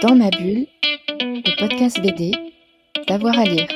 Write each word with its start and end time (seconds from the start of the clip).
Dans 0.00 0.14
ma 0.14 0.30
bulle, 0.30 0.66
le 1.18 1.58
podcast 1.58 2.00
BD, 2.00 2.30
d'avoir 3.08 3.36
à 3.36 3.44
lire. 3.44 3.66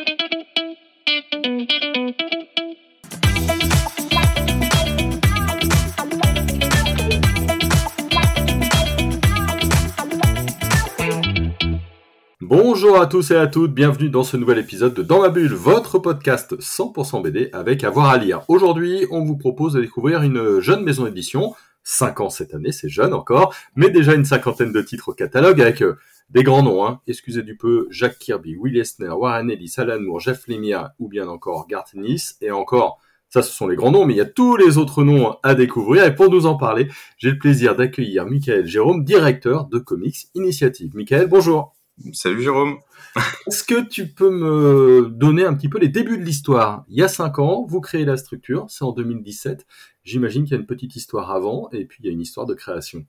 Bonjour 12.40 13.00
à 13.00 13.06
tous 13.06 13.32
et 13.32 13.36
à 13.36 13.48
toutes, 13.48 13.74
bienvenue 13.74 14.08
dans 14.08 14.22
ce 14.22 14.36
nouvel 14.36 14.58
épisode 14.58 14.94
de 14.94 15.02
Dans 15.02 15.22
ma 15.22 15.28
bulle, 15.28 15.52
votre 15.52 15.98
podcast 15.98 16.54
100% 16.56 17.22
BD 17.22 17.50
avec 17.52 17.82
avoir 17.82 18.10
à 18.10 18.18
lire. 18.18 18.42
Aujourd'hui, 18.46 19.06
on 19.10 19.24
vous 19.24 19.36
propose 19.36 19.72
de 19.72 19.80
découvrir 19.80 20.22
une 20.22 20.60
jeune 20.60 20.84
maison 20.84 21.04
d'édition 21.04 21.52
5 21.84 22.20
ans 22.20 22.30
cette 22.30 22.54
année, 22.54 22.72
c'est 22.72 22.88
jeune 22.88 23.12
encore, 23.12 23.54
mais 23.74 23.90
déjà 23.90 24.14
une 24.14 24.24
cinquantaine 24.24 24.72
de 24.72 24.82
titres 24.82 25.08
au 25.08 25.12
catalogue 25.12 25.60
avec 25.60 25.82
euh, 25.82 25.98
des 26.30 26.42
grands 26.42 26.62
noms, 26.62 26.86
hein. 26.86 27.00
excusez 27.06 27.42
du 27.42 27.56
peu, 27.56 27.86
Jack 27.90 28.18
Kirby, 28.18 28.56
Will 28.56 28.76
Eisner, 28.76 29.10
Warren 29.10 29.50
Ellis, 29.50 29.74
Alan 29.76 30.00
Moore, 30.00 30.20
Jeff 30.20 30.46
Lemire 30.48 30.90
ou 30.98 31.08
bien 31.08 31.28
encore 31.28 31.66
Garth 31.66 31.94
Ennis, 31.94 32.36
et 32.40 32.50
encore, 32.50 32.98
ça 33.28 33.42
ce 33.42 33.52
sont 33.52 33.66
les 33.66 33.76
grands 33.76 33.90
noms, 33.90 34.06
mais 34.06 34.14
il 34.14 34.18
y 34.18 34.22
a 34.22 34.26
tous 34.26 34.56
les 34.56 34.78
autres 34.78 35.04
noms 35.04 35.36
à 35.42 35.54
découvrir, 35.54 36.04
et 36.04 36.14
pour 36.14 36.30
nous 36.30 36.46
en 36.46 36.56
parler, 36.56 36.88
j'ai 37.18 37.30
le 37.30 37.38
plaisir 37.38 37.76
d'accueillir 37.76 38.26
Michael 38.26 38.66
Jérôme, 38.66 39.04
directeur 39.04 39.66
de 39.66 39.78
Comics 39.78 40.28
Initiative. 40.34 40.94
Michael, 40.94 41.26
bonjour 41.26 41.74
Salut 42.14 42.42
Jérôme 42.42 42.78
Est-ce 43.46 43.62
que 43.64 43.82
tu 43.82 44.08
peux 44.08 44.30
me 44.30 45.10
donner 45.10 45.44
un 45.44 45.52
petit 45.52 45.68
peu 45.68 45.78
les 45.78 45.88
débuts 45.88 46.16
de 46.16 46.24
l'histoire? 46.24 46.84
Il 46.88 46.96
y 46.96 47.02
a 47.02 47.08
5 47.08 47.38
ans, 47.38 47.66
vous 47.68 47.82
créez 47.82 48.06
la 48.06 48.16
structure, 48.16 48.64
c'est 48.70 48.84
en 48.84 48.92
2017, 48.92 49.66
J'imagine 50.04 50.44
qu'il 50.44 50.52
y 50.52 50.56
a 50.56 50.60
une 50.60 50.66
petite 50.66 50.96
histoire 50.96 51.30
avant 51.30 51.68
et 51.70 51.84
puis 51.84 51.98
il 52.02 52.06
y 52.06 52.08
a 52.08 52.12
une 52.12 52.20
histoire 52.20 52.46
de 52.46 52.54
création. 52.54 53.06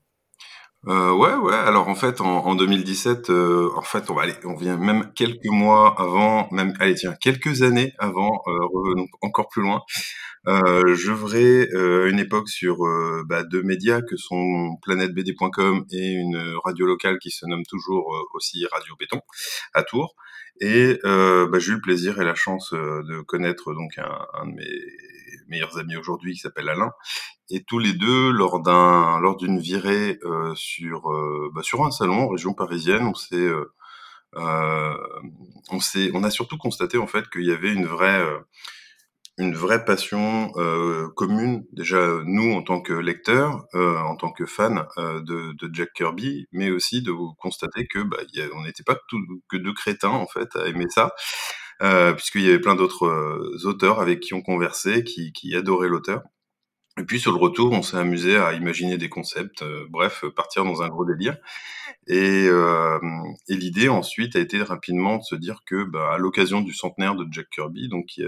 Euh, 0.87 1.13
ouais, 1.13 1.33
ouais. 1.33 1.55
Alors 1.55 1.87
en 1.87 1.95
fait, 1.95 2.19
en, 2.19 2.45
en 2.45 2.55
2017, 2.55 3.29
euh, 3.29 3.69
en 3.77 3.81
fait, 3.81 4.09
on 4.09 4.15
va 4.15 4.23
aller, 4.23 4.33
on 4.43 4.55
vient 4.55 4.75
même 4.77 5.11
quelques 5.15 5.45
mois 5.45 5.95
avant, 5.97 6.49
même, 6.51 6.73
allez 6.79 6.95
tiens, 6.95 7.15
quelques 7.21 7.61
années 7.61 7.93
avant, 7.99 8.41
euh, 8.47 8.51
revenons 8.73 9.07
encore 9.21 9.47
plus 9.47 9.61
loin. 9.61 9.81
Euh, 10.47 10.93
je 10.95 11.13
ferai 11.13 11.69
euh, 11.73 12.09
une 12.09 12.19
époque 12.19 12.49
sur 12.49 12.85
euh, 12.85 13.23
bah, 13.25 13.43
deux 13.43 13.63
médias 13.63 14.01
que 14.01 14.17
sont 14.17 14.75
planetebd.com 14.81 15.85
et 15.91 16.11
une 16.11 16.37
radio 16.65 16.85
locale 16.85 17.17
qui 17.19 17.31
se 17.31 17.45
nomme 17.45 17.63
toujours 17.65 18.13
aussi 18.33 18.65
Radio 18.71 18.93
Béton 18.99 19.21
à 19.73 19.83
Tours. 19.83 20.15
Et 20.61 20.99
bah, 21.03 21.59
j'ai 21.59 21.71
eu 21.71 21.75
le 21.75 21.81
plaisir 21.81 22.21
et 22.21 22.25
la 22.25 22.35
chance 22.35 22.73
de 22.73 23.21
connaître 23.21 23.73
donc 23.73 23.97
un, 23.97 24.27
un 24.33 24.47
de 24.47 24.53
mes 24.53 24.81
meilleurs 25.47 25.77
amis 25.77 25.95
aujourd'hui 25.95 26.33
qui 26.33 26.39
s'appelle 26.39 26.69
Alain. 26.69 26.91
Et 27.49 27.63
tous 27.63 27.79
les 27.79 27.93
deux 27.93 28.31
lors 28.31 28.61
d'un 28.61 29.19
lors 29.19 29.37
d'une 29.37 29.59
virée 29.59 30.19
euh, 30.23 30.53
sur 30.55 31.11
euh, 31.11 31.51
bah, 31.53 31.61
sur 31.63 31.85
un 31.85 31.91
salon 31.91 32.23
en 32.23 32.27
région 32.29 32.53
parisienne 32.53 33.05
on 33.05 33.13
s'est 33.13 33.35
euh, 33.35 33.73
euh 34.35 34.97
on 35.69 35.79
s'est 35.79 36.11
on 36.13 36.23
a 36.23 36.31
surtout 36.31 36.57
constaté 36.57 36.97
en 36.97 37.07
fait 37.07 37.29
qu'il 37.29 37.45
y 37.45 37.51
avait 37.51 37.73
une 37.73 37.85
vraie 37.85 38.21
euh, 38.21 38.39
une 39.37 39.55
vraie 39.55 39.83
passion 39.83 40.51
commune 41.15 41.65
déjà 41.71 42.19
nous 42.25 42.53
en 42.53 42.61
tant 42.61 42.81
que 42.81 42.93
lecteurs 42.93 43.65
en 43.73 44.15
tant 44.15 44.31
que 44.31 44.45
fans 44.45 44.85
de, 44.97 45.53
de, 45.53 45.69
Jack 45.73 45.89
Kirby 45.95 46.45
mais 46.51 46.69
aussi 46.69 47.01
de 47.01 47.11
constater 47.39 47.87
que 47.87 47.99
bah, 47.99 48.17
on 48.55 48.63
n'était 48.63 48.83
pas 48.83 48.95
tout, 49.07 49.17
que 49.49 49.57
deux 49.57 49.73
crétins 49.73 50.09
en 50.09 50.27
fait 50.27 50.55
à 50.55 50.67
aimer 50.67 50.85
ça 50.89 51.13
euh, 51.81 52.13
puisqu'il 52.13 52.43
y 52.43 52.49
avait 52.49 52.59
plein 52.59 52.75
d'autres 52.75 53.07
euh, 53.07 53.57
auteurs 53.65 53.99
avec 53.99 54.19
qui 54.19 54.33
on 54.33 54.41
conversait, 54.41 55.03
qui 55.03 55.55
adoraient 55.55 55.89
l'auteur. 55.89 56.21
Et 56.99 57.03
puis 57.05 57.19
sur 57.19 57.31
le 57.31 57.39
retour, 57.39 57.71
on 57.71 57.81
s'est 57.81 57.97
amusé 57.97 58.37
à 58.37 58.53
imaginer 58.53 58.97
des 58.97 59.09
concepts, 59.09 59.63
euh, 59.63 59.85
bref, 59.89 60.25
partir 60.35 60.63
dans 60.63 60.83
un 60.83 60.89
gros 60.89 61.05
délire. 61.05 61.37
Et, 62.07 62.47
euh, 62.47 62.99
et 63.49 63.55
l'idée 63.55 63.89
ensuite 63.89 64.35
a 64.35 64.39
été 64.39 64.61
rapidement 64.61 65.17
de 65.17 65.23
se 65.23 65.35
dire 65.35 65.63
que, 65.65 65.83
bah, 65.83 66.13
à 66.13 66.17
l'occasion 66.17 66.61
du 66.61 66.73
centenaire 66.73 67.15
de 67.15 67.25
Jack 67.31 67.49
Kirby, 67.49 67.89
donc 67.89 68.05
qui, 68.07 68.23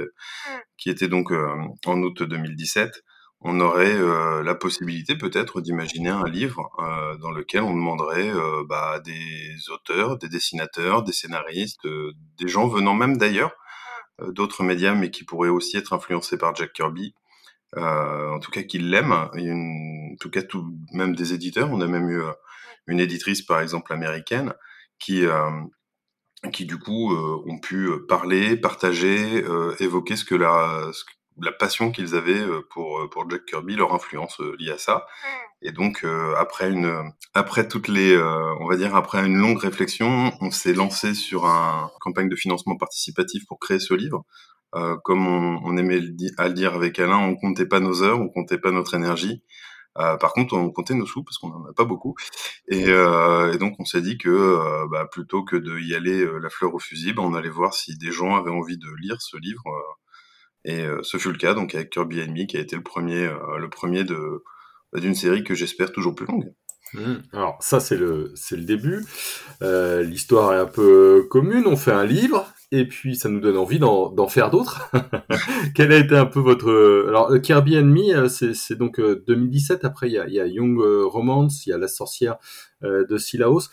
qui 0.78 0.90
était 0.90 1.08
donc 1.08 1.32
en 1.32 2.02
août 2.02 2.24
2017, 2.24 3.04
on 3.48 3.59
aurait 3.59 3.96
euh, 3.96 4.42
la 4.42 4.56
possibilité 4.56 5.16
peut-être 5.16 5.62
d'imaginer 5.62 6.09
un 6.09 6.28
livre 6.28 6.72
euh, 6.80 7.16
dans 7.18 7.30
lequel 7.30 7.62
on 7.62 7.75
demanderait 7.75 8.30
euh, 8.30 8.64
bah, 8.68 9.00
des 9.00 9.70
auteurs, 9.72 10.18
des 10.18 10.30
dessinateurs, 10.30 11.04
des 11.04 11.12
scénaristes, 11.12 11.88
des 12.40 12.48
gens 12.48 12.68
venant 12.68 12.96
même 12.96 13.18
d'ailleurs, 13.18 13.52
d'autres 14.30 14.64
médias, 14.64 14.96
mais 14.96 15.12
qui 15.12 15.25
pourraient 15.25 15.50
aussi 15.50 15.78
être 15.78 15.94
influencés 15.94 16.40
par 16.40 16.56
Jack 16.56 16.74
Kirby. 16.74 17.14
En 17.76 18.40
tout 18.40 18.52
cas, 18.52 18.64
qu'ils 18.64 18.90
l'aiment. 18.90 19.12
En 19.12 20.16
tout 20.20 20.30
cas, 20.30 20.42
tout, 20.42 20.74
même 20.94 21.16
des 21.16 21.34
éditeurs. 21.34 21.70
On 21.72 21.81
a 21.81 21.88
même 21.88 22.09
eu 22.09 22.22
une 22.88 23.00
éditrice, 23.00 23.42
par 23.42 23.59
exemple, 23.62 23.94
américaine, 23.94 24.53
qui 25.00 25.26
qui 26.52 26.66
du 26.66 26.78
coup 26.78 27.16
ont 27.16 27.59
pu 27.59 27.90
parler, 28.08 28.56
partager, 28.56 29.44
évoquer 29.80 30.16
ce 30.16 30.25
que 30.25 30.36
la, 30.36 30.90
ce 30.94 31.04
la 31.42 31.52
passion 31.52 31.92
qu'ils 31.92 32.16
avaient 32.16 32.40
euh, 32.40 32.62
pour 32.70 33.00
euh, 33.00 33.09
pour 33.09 33.30
Jack 33.30 33.46
Kirby, 33.46 33.75
leur 33.75 33.94
influence 33.94 34.40
euh, 34.40 34.56
liée 34.59 34.72
à 34.72 34.78
ça. 34.78 35.06
Et 35.62 35.72
donc 35.72 36.06
après 36.38 36.70
une 36.70 37.12
après 37.34 37.68
toutes 37.68 37.88
les 37.88 38.16
on 38.16 38.68
va 38.68 38.75
dire 38.75 38.96
après 38.96 39.25
une 39.25 39.38
longue 39.38 39.58
réflexion, 39.58 40.31
on 40.40 40.52
s'est 40.52 40.74
lancé 40.74 41.16
sur 41.16 41.48
un 41.48 41.90
campagne 42.02 42.30
de 42.30 42.36
financement 42.36 42.78
participatif 42.78 43.48
pour 43.48 43.58
créer 43.58 43.80
ce 43.80 43.96
livre. 43.96 44.25
Euh, 44.75 44.97
comme 44.97 45.25
on, 45.28 45.78
aimait 45.78 46.00
le 46.00 46.13
à 46.38 46.47
le 46.50 46.53
dire 46.53 46.74
avec 46.74 47.00
Alain, 47.00 47.18
on 47.18 47.36
comptait 47.36 47.66
pas 47.66 47.80
nos 47.80 48.03
heures, 48.03 48.19
on 48.19 48.28
comptait 48.28 48.58
pas 48.58 48.72
notre 48.72 48.94
énergie. 48.94 49.41
Euh, 49.97 50.18
par 50.18 50.34
contre, 50.34 50.56
on 50.56 50.69
comptait 50.72 50.96
nos 50.96 51.06
sous 51.06 51.24
parce 51.24 51.38
qu'on 51.38 51.52
en 51.52 51.66
a 51.66 51.74
pas 51.74 51.86
beaucoup. 51.86 52.16
Et, 52.68 52.90
euh, 52.90 53.53
et 53.53 53.58
donc, 53.58 53.75
on 53.80 53.86
s'est 53.86 54.02
dit 54.02 54.18
que 54.18 54.86
bah, 54.91 55.08
plutôt 55.09 55.44
que 55.44 55.56
de 55.56 55.80
y 55.80 55.96
aller 55.96 56.28
la 56.41 56.50
fleur 56.50 56.74
au 56.75 56.80
fusil, 56.80 57.13
bah, 57.13 57.22
on 57.24 57.34
allait 57.34 57.50
voir 57.50 57.74
si 57.74 57.97
des 57.97 58.12
gens 58.12 58.36
avaient 58.36 58.52
envie 58.52 58.78
de 58.78 58.90
lire 59.02 59.22
ce 59.22 59.38
livre 59.38 59.63
et 60.66 60.84
ce 61.03 61.18
fut 61.18 61.31
le 61.31 61.38
cas, 61.38 61.53
donc 61.53 61.75
avec 61.75 61.92
Kirby 61.92 62.22
Enemy, 62.22 62.47
qui 62.47 62.57
a 62.57 62.59
été 62.59 62.75
le 62.75 62.81
premier, 62.81 63.30
le 63.57 63.69
premier 63.69 64.03
de 64.03 64.44
bah, 64.92 65.00
d'une 65.00 65.16
série 65.16 65.44
que 65.44 65.53
j'espère 65.53 65.92
toujours 65.92 66.16
plus 66.16 66.25
longue. 66.25 66.52
Mmh. 66.94 67.16
Alors 67.34 67.57
ça 67.62 67.80
c'est 67.80 67.97
le 67.97 68.31
c'est 68.36 68.57
le 68.57 68.63
début. 68.63 69.06
L'histoire 69.62 70.53
est 70.53 70.59
un 70.59 70.66
peu 70.66 71.25
commune. 71.30 71.68
On 71.68 71.78
fait 71.78 71.94
un 71.94 72.06
livre 72.06 72.52
et 72.80 72.88
puis 72.88 73.16
ça 73.16 73.30
nous 73.30 73.40
donne 73.40 73.58
envie 73.58 73.80
d'en 73.80 74.28
faire 74.28 74.50
d'autres. 74.50 74.91
Quel 75.75 75.91
a 75.91 75.97
été 75.97 76.16
un 76.16 76.25
peu 76.25 76.40
votre 76.40 77.06
alors 77.08 77.31
Kirby 77.41 77.78
Enemy 77.78 78.12
c'est 78.30 78.75
donc 78.75 79.00
2017. 79.00 79.86
Après 79.86 80.09
il 80.09 80.13
y 80.13 80.40
a, 80.40 80.47
Young 80.47 80.80
Romance, 81.06 81.66
il 81.66 81.69
y 81.72 81.74
a 81.74 81.78
La 81.78 81.88
Sorcière 81.88 82.38
de 82.81 83.18
Silaos. 83.18 83.69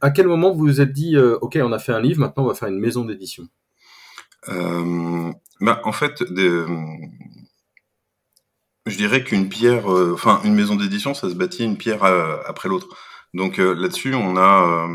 à 0.00 0.10
quel 0.10 0.26
moment 0.26 0.52
vous 0.52 0.66
vous 0.66 0.80
êtes 0.80 0.92
dit 0.92 1.16
ok 1.18 1.58
on 1.62 1.72
a 1.72 1.78
fait 1.78 1.92
un 1.92 2.00
livre 2.00 2.20
maintenant 2.20 2.44
on 2.44 2.48
va 2.48 2.54
faire 2.54 2.68
une 2.68 2.80
maison 2.80 3.04
d'édition? 3.04 3.48
Euh, 4.48 5.32
bah, 5.60 5.80
en 5.84 5.92
fait, 5.92 6.22
je 8.86 8.96
dirais 8.96 9.24
qu'une 9.24 9.48
pierre, 9.48 9.92
euh, 9.92 10.12
enfin 10.14 10.40
une 10.44 10.54
maison 10.54 10.76
d'édition, 10.76 11.12
ça 11.12 11.28
se 11.28 11.34
bâtit 11.34 11.64
une 11.64 11.76
pierre 11.76 12.04
euh, 12.04 12.36
après 12.46 12.68
l'autre. 12.68 12.88
Donc 13.34 13.58
euh, 13.58 13.74
là-dessus, 13.74 14.14
on 14.14 14.36
a, 14.36 14.88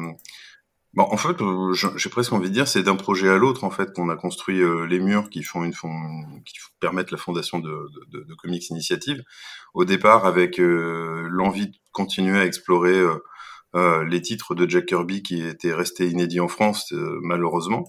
bon, 0.93 1.03
en 1.03 1.17
fait, 1.17 1.37
j'ai 1.97 2.09
presque 2.09 2.33
envie 2.33 2.49
de 2.49 2.53
dire, 2.53 2.67
c'est 2.67 2.83
d'un 2.83 2.95
projet 2.95 3.29
à 3.29 3.37
l'autre 3.37 3.63
en 3.63 3.71
fait 3.71 3.93
qu'on 3.93 4.09
a 4.09 4.15
construit 4.15 4.61
les 4.87 4.99
murs 4.99 5.29
qui 5.29 5.43
font 5.43 5.63
une 5.63 5.73
fond, 5.73 5.91
qui 6.45 6.57
permettent 6.79 7.11
la 7.11 7.17
fondation 7.17 7.59
de, 7.59 7.87
Comics 8.41 8.69
Initiative. 8.69 9.23
Au 9.73 9.85
départ, 9.85 10.25
avec 10.25 10.57
l'envie 10.57 11.67
de 11.67 11.77
continuer 11.91 12.39
à 12.39 12.45
explorer 12.45 13.03
les 13.75 14.21
titres 14.21 14.55
de 14.55 14.69
Jack 14.69 14.85
Kirby 14.87 15.23
qui 15.23 15.41
étaient 15.41 15.73
restés 15.73 16.07
inédits 16.07 16.39
en 16.39 16.47
France, 16.47 16.93
malheureusement 17.21 17.85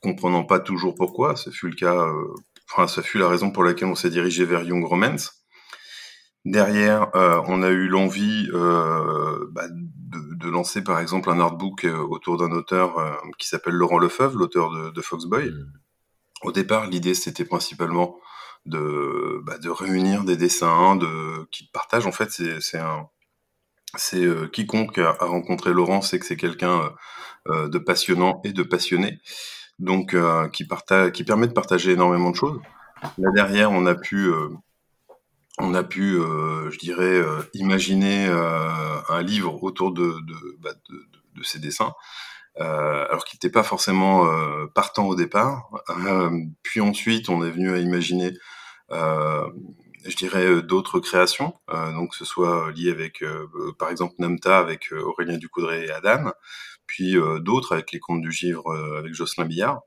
comprenant 0.00 0.44
pas 0.44 0.60
toujours 0.60 0.94
pourquoi. 0.94 1.36
Ce 1.36 1.50
fut 1.50 1.68
le 1.68 1.74
cas, 1.74 1.94
euh, 1.94 2.34
enfin, 2.70 2.86
ça 2.86 3.02
fut 3.02 3.18
la 3.18 3.28
raison 3.28 3.50
pour 3.50 3.64
laquelle 3.64 3.88
on 3.88 3.94
s'est 3.94 4.10
dirigé 4.10 4.44
vers 4.44 4.62
Young 4.62 4.84
Romance. 4.84 5.44
Derrière, 6.44 7.14
euh, 7.14 7.42
on 7.46 7.62
a 7.62 7.68
eu 7.70 7.88
l'envie 7.88 8.48
euh, 8.52 9.38
bah, 9.52 9.66
de, 10.08 10.34
de, 10.34 10.48
lancer 10.50 10.82
par 10.82 10.98
exemple 11.00 11.30
un 11.30 11.40
artbook 11.40 11.84
euh, 11.84 11.98
autour 11.98 12.36
d'un 12.36 12.50
auteur 12.52 12.98
euh, 12.98 13.14
qui 13.38 13.48
s'appelle 13.48 13.74
Laurent 13.74 13.98
Lefebvre, 13.98 14.36
l'auteur 14.36 14.70
de, 14.70 14.90
de, 14.90 15.00
Foxboy. 15.00 15.50
Mmh. 15.50 15.72
Au 16.42 16.52
départ, 16.52 16.86
l'idée 16.86 17.14
c'était 17.14 17.44
principalement 17.44 18.16
de, 18.66 19.40
bah, 19.44 19.58
de 19.58 19.70
réunir 19.70 20.24
des 20.24 20.36
dessins, 20.36 20.96
de 20.96 21.46
qui 21.50 21.68
partagent. 21.72 22.06
En 22.06 22.12
fait, 22.12 22.30
c'est 22.30 22.78
un 22.78 23.08
c'est 23.96 24.24
euh, 24.24 24.46
quiconque 24.48 24.98
a, 24.98 25.16
a, 25.18 25.24
rencontré 25.24 25.72
Laurent 25.72 26.02
sait 26.02 26.18
que 26.18 26.26
c'est 26.26 26.36
quelqu'un 26.36 26.92
euh, 27.48 27.68
de 27.68 27.78
passionnant 27.78 28.40
et 28.44 28.52
de 28.52 28.62
passionné 28.62 29.20
donc 29.78 30.12
euh, 30.14 30.48
qui, 30.48 30.66
partage, 30.66 31.12
qui 31.12 31.24
permet 31.24 31.46
de 31.46 31.52
partager 31.52 31.92
énormément 31.92 32.30
de 32.30 32.36
choses. 32.36 32.60
Là 33.16 33.30
derrière, 33.34 33.70
on 33.70 33.86
a 33.86 33.94
pu, 33.94 34.28
on 35.60 35.74
a 35.74 35.82
pu, 35.82 36.14
euh, 36.14 36.70
je 36.70 36.78
dirais, 36.78 37.04
euh, 37.04 37.42
imaginer 37.54 38.26
euh, 38.28 39.00
un 39.08 39.22
livre 39.22 39.62
autour 39.62 39.92
de, 39.92 40.14
bah, 40.60 40.70
ces 41.42 41.58
dessins, 41.58 41.94
alors 42.56 43.24
qu'il 43.24 43.36
n'était 43.36 43.50
pas 43.50 43.62
forcément 43.62 44.26
partant 44.74 45.06
au 45.06 45.14
départ. 45.14 45.70
puis 46.62 46.80
ensuite, 46.80 47.28
on 47.28 47.44
est 47.44 47.50
venu 47.50 47.72
à 47.72 47.78
imaginer 47.78 48.32
je 48.90 50.16
dirais, 50.16 50.62
d'autres 50.62 50.98
créations, 50.98 51.54
donc 51.68 52.10
que 52.10 52.16
ce 52.16 52.24
soit 52.24 52.72
lié 52.72 52.90
avec, 52.90 53.22
par 53.78 53.90
exemple, 53.90 54.14
Namta 54.18 54.58
avec 54.58 54.90
Aurélien 54.92 55.38
Ducoudray 55.38 55.84
et 55.86 55.90
Adam, 55.92 56.32
puis 56.86 57.14
d'autres 57.40 57.74
avec 57.74 57.92
les 57.92 58.00
contes 58.00 58.22
du 58.22 58.32
givre 58.32 58.74
avec 58.98 59.14
Jocelyn 59.14 59.46
Billard, 59.46 59.82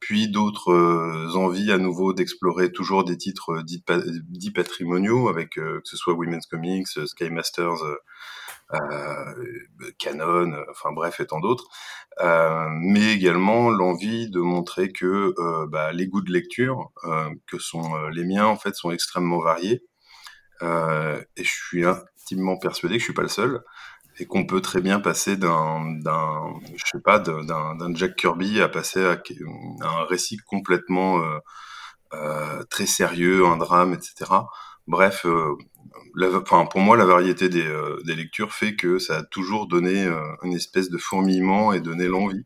puis 0.00 0.30
d'autres 0.30 1.36
envies 1.36 1.72
à 1.72 1.78
nouveau 1.78 2.12
d'explorer 2.12 2.72
toujours 2.72 3.04
des 3.04 3.16
titres 3.16 3.62
dits, 3.62 3.84
dits 4.28 4.50
patrimoniaux, 4.50 5.28
avec 5.28 5.50
que 5.50 5.80
ce 5.84 5.96
soit 5.96 6.14
Women's 6.14 6.46
Comics, 6.46 6.88
Sky 7.06 7.30
Masters, 7.30 7.82
Canon, 9.98 10.52
enfin 10.70 10.92
bref, 10.92 11.20
et 11.20 11.26
tant 11.26 11.40
d'autres. 11.40 11.68
Euh, 12.20 12.66
mais 12.70 13.12
également 13.12 13.70
l'envie 13.70 14.28
de 14.28 14.40
montrer 14.40 14.92
que 14.92 15.34
euh, 15.38 15.66
bah, 15.66 15.92
les 15.92 16.06
goûts 16.06 16.20
de 16.20 16.32
lecture, 16.32 16.90
euh, 17.04 17.30
que 17.46 17.58
sont 17.58 18.08
les 18.08 18.24
miens, 18.24 18.46
en 18.46 18.56
fait, 18.56 18.74
sont 18.74 18.90
extrêmement 18.90 19.40
variés. 19.40 19.82
et 20.62 21.44
je 21.44 21.50
suis 21.50 21.84
intimement 21.86 22.58
persuadé 22.58 22.96
que 22.96 23.00
je 23.00 23.04
suis 23.04 23.14
pas 23.14 23.22
le 23.22 23.28
seul 23.28 23.62
et 24.20 24.26
qu'on 24.26 24.44
peut 24.44 24.60
très 24.60 24.80
bien 24.80 25.00
passer 25.00 25.36
d'un, 25.36 25.98
je 26.76 26.84
sais 26.84 27.02
pas, 27.02 27.18
d'un, 27.18 27.94
Jack 27.94 28.16
Kirby 28.16 28.60
à 28.60 28.68
passer 28.68 29.04
à, 29.04 29.20
un 29.82 30.04
récit 30.04 30.36
complètement 30.36 31.20
euh, 32.12 32.62
très 32.70 32.86
sérieux, 32.86 33.46
un 33.46 33.56
drame, 33.56 33.94
etc. 33.94 34.26
Bref, 34.90 35.24
euh, 35.26 35.56
pour 36.70 36.80
moi, 36.80 36.96
la 36.96 37.04
variété 37.04 37.48
des, 37.48 37.64
euh, 37.66 37.96
lectures 38.04 38.52
fait 38.52 38.74
que 38.74 38.98
ça 38.98 39.18
a 39.18 39.22
toujours 39.22 39.68
donné 39.68 40.04
euh, 40.04 40.20
une 40.42 40.54
espèce 40.54 40.90
de 40.90 40.98
fourmillement 40.98 41.72
et 41.72 41.80
donné 41.80 42.08
l'envie 42.08 42.44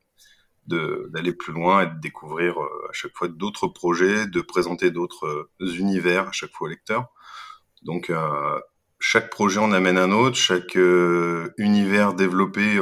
d'aller 0.67 1.35
plus 1.35 1.53
loin 1.53 1.83
et 1.83 1.87
de 1.87 2.01
découvrir 2.01 2.59
à 2.59 2.93
chaque 2.93 3.15
fois 3.15 3.29
d'autres 3.29 3.69
projets, 3.69 4.27
de 4.27 4.41
présenter 4.41 4.91
d'autres 4.91 5.51
univers 5.61 6.29
à 6.29 6.33
chaque 6.33 6.53
fois 6.53 6.69
au 6.69 6.71
lecteur. 6.71 7.09
Donc, 7.83 8.11
chaque 9.07 9.29
projet 9.29 9.59
en 9.59 9.73
amène 9.73 9.99
un 9.99 10.13
autre, 10.13 10.37
chaque 10.37 10.79
univers 11.59 12.15
développé 12.15 12.81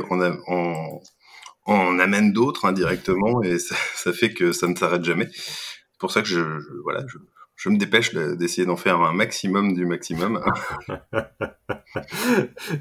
en, 1.67 1.99
amène 1.99 2.33
d'autres 2.33 2.65
indirectement, 2.65 3.43
et 3.43 3.59
ça, 3.95 4.13
fait 4.13 4.33
que 4.33 4.53
ça 4.53 4.69
ne 4.69 4.77
s'arrête 4.77 5.05
jamais. 5.05 5.29
Pour 5.99 6.13
ça 6.13 6.23
que 6.23 6.29
je, 6.29 6.39
je 6.39 6.81
voilà, 6.85 7.05
je 7.63 7.69
me 7.69 7.79
dépêche 7.79 8.13
d'essayer 8.13 8.67
d'en 8.67 8.75
faire 8.75 9.01
un 9.03 9.13
maximum 9.13 9.73
du 9.73 9.87
maximum. 9.87 10.43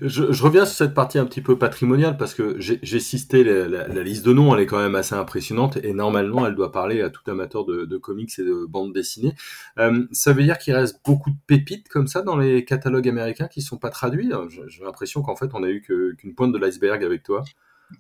je, 0.02 0.44
reviens 0.44 0.66
sur 0.66 0.76
cette 0.76 0.96
partie 0.96 1.20
un 1.20 1.26
petit 1.26 1.42
peu 1.42 1.56
patrimoniale 1.56 2.18
parce 2.18 2.34
que 2.34 2.56
j'ai 2.58 3.00
cité 3.00 3.44
la, 3.44 4.02
liste 4.02 4.26
de 4.26 4.34
noms, 4.34 4.56
elle 4.56 4.62
est 4.62 4.66
quand 4.66 4.82
même 4.82 4.96
assez 4.96 5.14
impressionnante 5.14 5.78
et 5.84 5.94
normalement 5.94 6.48
elle 6.48 6.56
doit 6.56 6.72
parler 6.72 7.04
à 7.04 7.12
tout 7.12 7.22
amateur 7.30 7.64
de, 7.64 7.98
comics 7.98 8.32
et 8.40 8.44
de 8.44 8.66
bandes 8.68 8.92
dessinées. 8.92 9.36
Euh, 9.78 10.08
ça 10.14 10.34
veut 10.34 10.42
dire 10.42 10.58
qu'il 10.58 10.74
reste 10.74 11.00
beaucoup 11.06 11.30
de 11.30 11.38
pépites 11.46 11.88
comme 11.88 12.08
ça 12.08 12.24
dans 12.24 12.38
les 12.38 12.66
catalogues 12.66 13.08
américains 13.08 13.48
qui 13.48 13.62
sont 13.62 13.78
pas 13.78 13.92
traduits? 13.92 14.32
J'ai 14.68 14.84
l'impression 14.84 15.22
qu'en 15.22 15.36
fait 15.36 15.52
on 15.54 15.62
a 15.62 15.70
eu 15.70 15.84
qu'une 16.18 16.34
pointe 16.34 16.54
de 16.54 16.58
l'iceberg 16.58 17.04
avec 17.04 17.22
toi. 17.22 17.44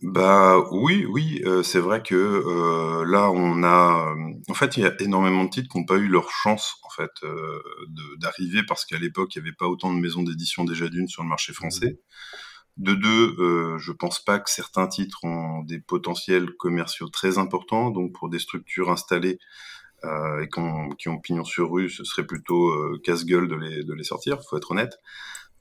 Bah 0.01 0.63
oui, 0.71 1.05
oui, 1.05 1.41
euh, 1.45 1.63
c'est 1.63 1.79
vrai 1.79 2.01
que 2.01 2.15
euh, 2.15 3.05
là 3.05 3.29
on 3.29 3.61
a, 3.63 4.15
en 4.49 4.53
fait, 4.53 4.77
il 4.77 4.83
y 4.83 4.85
a 4.85 4.93
énormément 5.01 5.43
de 5.43 5.49
titres 5.49 5.69
qui 5.69 5.77
n'ont 5.77 5.85
pas 5.85 5.97
eu 5.97 6.07
leur 6.07 6.31
chance 6.31 6.75
en 6.83 6.89
fait 6.89 7.11
euh, 7.23 7.61
d'arriver 8.17 8.61
parce 8.67 8.85
qu'à 8.85 8.97
l'époque 8.97 9.35
il 9.35 9.41
n'y 9.41 9.47
avait 9.47 9.55
pas 9.55 9.67
autant 9.67 9.93
de 9.93 9.99
maisons 9.99 10.23
d'édition 10.23 10.63
déjà 10.63 10.87
d'une 10.87 11.07
sur 11.07 11.23
le 11.23 11.29
marché 11.29 11.51
français. 11.53 11.99
De 12.77 12.93
deux, 12.93 13.35
euh, 13.39 13.77
je 13.79 13.91
pense 13.91 14.23
pas 14.23 14.39
que 14.39 14.49
certains 14.49 14.87
titres 14.87 15.23
ont 15.23 15.61
des 15.63 15.79
potentiels 15.79 16.51
commerciaux 16.57 17.09
très 17.09 17.37
importants, 17.37 17.91
donc 17.91 18.13
pour 18.13 18.29
des 18.29 18.39
structures 18.39 18.89
installées 18.91 19.39
et 20.03 20.47
qui 20.49 21.09
ont, 21.09 21.19
pignon 21.19 21.43
sur 21.43 21.71
rue, 21.71 21.87
ce 21.87 22.03
serait 22.03 22.25
plutôt 22.25 22.73
casse-gueule 23.03 23.47
de 23.47 23.53
les, 23.55 23.83
de 23.83 23.93
les 23.93 24.03
sortir, 24.03 24.39
faut 24.49 24.57
être 24.57 24.71
honnête. 24.71 24.97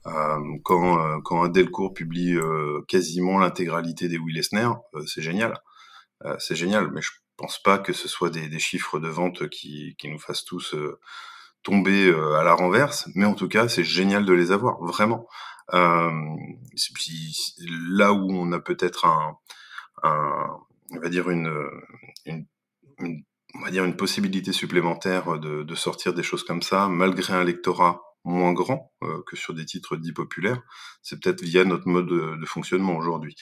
Euh, 0.07 0.57
quand, 0.63 0.99
euh, 0.99 1.19
quand 1.23 1.47
Delcourt 1.47 1.93
publie 1.93 2.35
euh, 2.35 2.81
quasiment 2.87 3.37
l'intégralité 3.39 4.07
des 4.07 4.17
Will 4.17 4.37
Eisner, 4.37 4.69
c'est 5.05 5.21
génial. 5.21 5.59
c'est 6.39 6.55
génial, 6.55 6.91
mais 6.91 7.01
je 7.01 7.11
pense 7.37 7.61
pas 7.61 7.79
que 7.79 7.93
ce 7.93 8.07
soit 8.07 8.29
des, 8.29 8.47
des 8.47 8.59
chiffres 8.59 8.99
de 8.99 9.07
vente 9.07 9.49
qui, 9.49 9.95
qui 9.97 10.09
nous 10.09 10.19
fassent 10.19 10.45
tous 10.45 10.75
tomber 11.63 12.13
à 12.39 12.43
la 12.43 12.53
renverse, 12.53 13.09
mais 13.15 13.25
en 13.25 13.33
tout 13.33 13.47
cas, 13.47 13.67
c'est 13.67 13.83
génial 13.83 14.25
de 14.25 14.33
les 14.33 14.51
avoir, 14.51 14.79
vraiment. 14.83 15.27
Euh, 15.73 16.11
là 17.89 18.13
où 18.13 18.31
on 18.31 18.51
a 18.51 18.59
peut-être 18.59 19.05
un, 19.05 19.37
un, 20.03 20.47
on 20.91 20.99
va 20.99 21.09
dire 21.09 21.29
une, 21.29 21.51
une, 22.25 22.45
une, 22.99 23.23
on 23.55 23.61
va 23.61 23.71
dire 23.71 23.85
une 23.85 23.95
possibilité 23.95 24.51
supplémentaire 24.51 25.39
de, 25.39 25.63
de 25.63 25.75
sortir 25.75 26.13
des 26.13 26.23
choses 26.23 26.43
comme 26.43 26.61
ça, 26.61 26.87
malgré 26.87 27.33
un 27.33 27.43
lectorat 27.43 28.01
moins 28.23 28.53
grand 28.53 28.91
euh, 29.03 29.21
que 29.25 29.35
sur 29.35 29.53
des 29.53 29.65
titres 29.65 29.95
dits 29.95 30.13
populaires. 30.13 30.61
C'est 31.01 31.21
peut-être 31.21 31.41
via 31.41 31.63
notre 31.65 31.87
mode 31.87 32.07
de, 32.07 32.45
fonctionnement 32.45 32.95
aujourd'hui. 32.95 33.35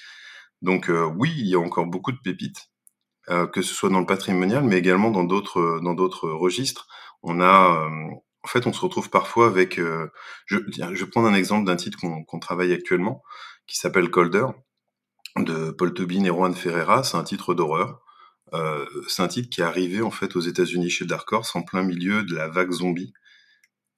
Donc 0.61 0.89
euh, 0.89 1.05
oui, 1.17 1.33
il 1.37 1.47
y 1.47 1.55
a 1.55 1.59
encore 1.59 1.85
beaucoup 1.85 2.11
de 2.11 2.19
pépites, 2.23 2.69
euh, 3.29 3.47
que 3.47 3.61
ce 3.61 3.73
soit 3.73 3.89
dans 3.89 3.99
le 3.99 4.05
patrimonial, 4.05 4.63
mais 4.63 4.77
également 4.77 5.11
dans 5.11 5.23
d'autres 5.23 6.29
registres. 6.29 6.87
On 7.23 7.41
a 7.41 7.89
en 8.41 8.47
fait, 8.47 8.67
on 8.67 8.73
se 8.73 8.79
retrouve 8.79 9.09
parfois 9.09 9.47
avec. 9.47 9.77
je, 10.45 10.55
vais 10.55 11.17
un 11.17 11.33
exemple 11.33 11.65
d'un 11.65 11.75
titre 11.75 11.99
qu'on 11.99 12.39
travaille 12.39 12.71
actuellement, 12.73 13.21
qui 13.67 13.77
s'appelle 13.77 14.09
Colder, 14.09 14.45
de 15.37 15.71
Paul 15.71 15.93
Tobin 15.93 16.23
et 16.23 16.29
Juan 16.29 16.55
Ferreira. 16.55 17.03
C'est 17.03 17.17
un 17.17 17.23
titre 17.23 17.53
d'horreur. 17.53 18.01
C'est 19.07 19.21
un 19.21 19.27
titre 19.27 19.49
qui 19.49 19.59
est 19.59 19.65
arrivé 19.65 20.01
en 20.01 20.11
fait 20.11 20.37
aux 20.37 20.39
États-Unis 20.39 20.89
chez 20.89 21.05
Dark 21.05 21.31
Horse 21.31 21.53
en 21.55 21.63
plein 21.63 21.83
milieu 21.83 22.23
de 22.23 22.33
la 22.33 22.47
vague 22.47 22.71
zombie 22.71 23.13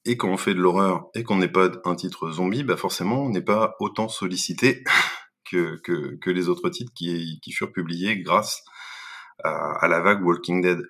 et 0.05 0.17
quand 0.17 0.29
on 0.29 0.37
fait 0.37 0.53
de 0.53 0.59
l'horreur 0.59 1.05
et 1.13 1.23
qu'on 1.23 1.37
n'est 1.37 1.47
pas 1.47 1.69
un 1.85 1.95
titre 1.95 2.31
zombie, 2.31 2.63
bah 2.63 2.77
forcément, 2.77 3.23
on 3.23 3.29
n'est 3.29 3.41
pas 3.41 3.75
autant 3.79 4.07
sollicité 4.07 4.83
que, 5.49 5.77
que, 5.77 6.29
les 6.29 6.49
autres 6.49 6.69
titres 6.69 6.93
qui, 6.95 7.39
qui 7.41 7.51
furent 7.51 7.71
publiés 7.71 8.19
grâce 8.19 8.63
à, 9.43 9.87
la 9.87 9.99
vague 9.99 10.23
Walking 10.23 10.61
Dead. 10.61 10.87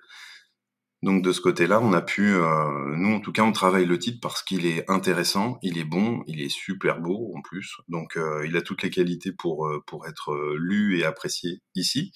Donc 1.02 1.22
de 1.22 1.32
ce 1.32 1.40
côté-là, 1.40 1.80
on 1.80 1.92
a 1.92 2.00
pu, 2.00 2.32
euh, 2.32 2.96
nous 2.96 3.14
en 3.14 3.20
tout 3.20 3.32
cas, 3.32 3.42
on 3.42 3.50
travaille 3.50 3.86
le 3.86 3.98
titre 3.98 4.20
parce 4.22 4.42
qu'il 4.42 4.66
est 4.66 4.88
intéressant, 4.88 5.58
il 5.62 5.76
est 5.78 5.84
bon, 5.84 6.22
il 6.28 6.40
est 6.40 6.48
super 6.48 7.00
beau 7.00 7.32
en 7.36 7.42
plus, 7.42 7.74
donc 7.88 8.16
euh, 8.16 8.46
il 8.46 8.56
a 8.56 8.62
toutes 8.62 8.84
les 8.84 8.90
qualités 8.90 9.32
pour 9.32 9.66
euh, 9.66 9.82
pour 9.84 10.06
être 10.06 10.54
lu 10.56 11.00
et 11.00 11.04
apprécié 11.04 11.60
ici. 11.74 12.12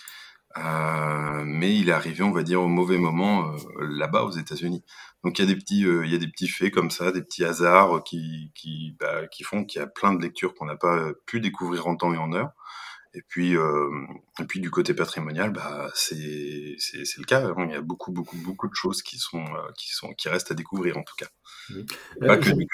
Euh, 0.58 1.43
mais 1.44 1.75
il 1.76 1.88
est 1.88 1.93
arrivé, 1.93 2.23
on 2.23 2.31
va 2.31 2.43
dire, 2.43 2.62
au 2.62 2.69
mauvais 2.69 2.99
moment 2.99 3.53
euh, 3.53 3.87
là-bas 3.87 4.25
aux 4.25 4.31
États-Unis. 4.31 4.85
Donc 5.25 5.38
il 5.38 5.43
y 5.43 5.44
a 5.44 5.53
des 5.53 5.56
petits, 5.56 5.85
euh, 5.85 6.05
il 6.06 6.12
y 6.12 6.14
a 6.14 6.19
des 6.19 6.29
petits 6.29 6.49
faits 6.49 6.73
comme 6.73 6.91
ça, 6.91 7.12
des 7.12 7.23
petits 7.23 7.44
hasards 7.44 8.05
qui 8.05 8.53
qui, 8.55 8.97
bah, 8.99 9.26
qui 9.26 9.43
font 9.44 9.64
qu'il 9.64 9.81
y 9.81 9.85
a 9.85 9.87
plein 9.87 10.14
de 10.14 10.23
lectures 10.23 10.55
qu'on 10.55 10.67
n'a 10.67 10.76
pas 10.76 11.11
pu 11.26 11.41
découvrir 11.41 11.87
en 11.87 11.97
temps 11.97 12.12
et 12.14 12.19
en 12.19 12.32
heure. 12.32 12.50
Et 13.14 13.23
puis 13.26 13.53
et 13.55 14.44
puis 14.47 14.61
du 14.61 14.70
côté 14.70 14.93
patrimonial, 14.93 15.50
bah 15.50 15.88
c'est 15.94 16.77
c'est 16.79 17.19
le 17.19 17.25
cas. 17.25 17.46
Hein. 17.46 17.67
Il 17.67 17.72
y 17.72 17.75
a 17.75 17.81
beaucoup 17.81 18.13
beaucoup 18.13 18.36
beaucoup 18.36 18.69
de 18.69 18.75
choses 18.75 19.03
qui 19.03 19.19
sont 19.19 19.44
qui 19.79 19.94
sont 19.94 20.13
qui 20.13 20.29
restent 20.29 20.51
à 20.51 20.55
découvrir 20.55 20.98
en 20.98 21.03
tout 21.03 21.15
cas. 21.17 21.29
Mmh. 21.70 22.27
Pas 22.27 22.36
que 22.36 22.51
du 22.51 22.67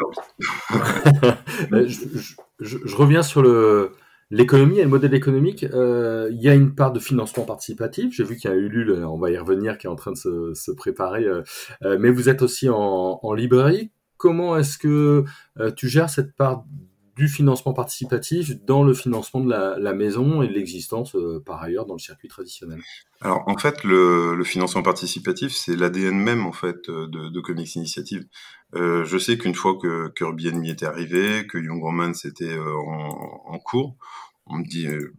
je, 1.88 2.18
je, 2.58 2.78
je 2.84 2.96
reviens 2.96 3.22
sur 3.22 3.40
le 3.40 3.94
L'économie 4.32 4.78
et 4.78 4.82
le 4.84 4.88
modèle 4.88 5.12
économique, 5.12 5.62
euh, 5.74 6.30
il 6.32 6.40
y 6.40 6.48
a 6.48 6.54
une 6.54 6.74
part 6.74 6.90
de 6.90 6.98
financement 6.98 7.44
participatif. 7.44 8.14
J'ai 8.14 8.24
vu 8.24 8.36
qu'il 8.36 8.50
y 8.50 8.54
a 8.54 8.56
Ulule, 8.56 9.04
on 9.04 9.18
va 9.18 9.30
y 9.30 9.36
revenir, 9.36 9.76
qui 9.76 9.86
est 9.86 9.90
en 9.90 9.94
train 9.94 10.10
de 10.10 10.16
se, 10.16 10.54
se 10.54 10.70
préparer. 10.70 11.24
Euh, 11.24 11.42
euh, 11.84 11.98
mais 12.00 12.10
vous 12.10 12.30
êtes 12.30 12.40
aussi 12.40 12.70
en, 12.70 13.20
en 13.22 13.34
librairie. 13.34 13.90
Comment 14.16 14.56
est-ce 14.56 14.78
que 14.78 15.24
euh, 15.60 15.70
tu 15.72 15.86
gères 15.86 16.08
cette 16.08 16.34
part 16.34 16.64
du 17.16 17.28
financement 17.28 17.74
participatif 17.74 18.58
dans 18.64 18.82
le 18.82 18.94
financement 18.94 19.40
de 19.40 19.50
la, 19.50 19.92
maison 19.92 20.42
et 20.42 20.48
de 20.48 20.52
l'existence 20.52 21.14
euh, 21.14 21.42
par 21.44 21.62
ailleurs 21.62 21.84
dans 21.84 21.94
le 21.94 21.98
circuit 21.98 22.28
traditionnel 22.28 22.80
Alors 23.20 23.42
en 23.46 23.58
fait, 23.58 23.84
le, 23.84 24.34
le 24.34 24.44
financement 24.44 24.82
participatif, 24.82 25.52
c'est 25.52 25.76
l'ADN 25.76 26.16
même 26.16 26.46
en 26.46 26.52
fait 26.52 26.88
de, 26.88 27.28
de 27.28 27.40
Comics 27.40 27.74
Initiative. 27.76 28.26
Euh, 28.74 29.04
je 29.04 29.18
sais 29.18 29.36
qu'une 29.36 29.54
fois 29.54 29.76
que 29.80 30.08
Kirby 30.16 30.48
Enemy 30.48 30.70
était 30.70 30.86
arrivé, 30.86 31.46
que 31.46 31.58
Young 31.58 31.82
Romance 31.82 32.24
était 32.24 32.56
en, 32.58 33.58
cours, 33.58 33.96
on 34.46 34.58
me 34.58 34.64
dit, 34.64 34.86
euh, 34.86 35.12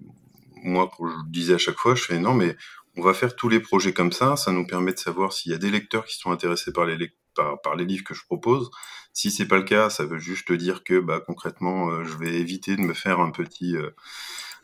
moi, 0.64 0.90
je 1.00 1.30
disais 1.30 1.54
à 1.56 1.58
chaque 1.58 1.78
fois, 1.78 1.96
je 1.96 2.04
fais 2.04 2.20
non, 2.20 2.34
mais 2.34 2.56
on 2.98 3.02
va 3.02 3.14
faire 3.14 3.36
tous 3.36 3.50
les 3.50 3.60
projets 3.60 3.94
comme 3.94 4.12
ça. 4.12 4.36
Ça 4.36 4.52
nous 4.52 4.66
permet 4.66 4.94
de 4.94 5.00
savoir 5.00 5.34
s'il 5.34 5.52
y 5.52 5.56
a 5.56 5.58
des 5.58 5.70
lecteurs 5.70 6.06
qui 6.06 6.18
sont 6.18 6.32
intéressés 6.32 6.72
par 6.72 6.86
les, 6.86 7.12
par, 7.34 7.62
par 7.62 7.76
les 7.76 7.86
livres 7.86 8.04
que 8.04 8.14
je 8.14 8.24
propose. 8.26 8.70
Si 9.14 9.32
c'est 9.32 9.48
pas 9.48 9.58
le 9.58 9.64
cas, 9.64 9.90
ça 9.90 10.06
veut 10.06 10.18
juste 10.18 10.52
dire 10.52 10.84
que, 10.84 11.00
bah, 11.00 11.22
concrètement, 11.26 11.90
euh, 11.90 12.04
je 12.04 12.18
vais 12.18 12.36
éviter 12.36 12.76
de 12.76 12.82
me 12.82 12.94
faire 12.94 13.20
un 13.20 13.32
petit, 13.32 13.76
euh, 13.76 13.92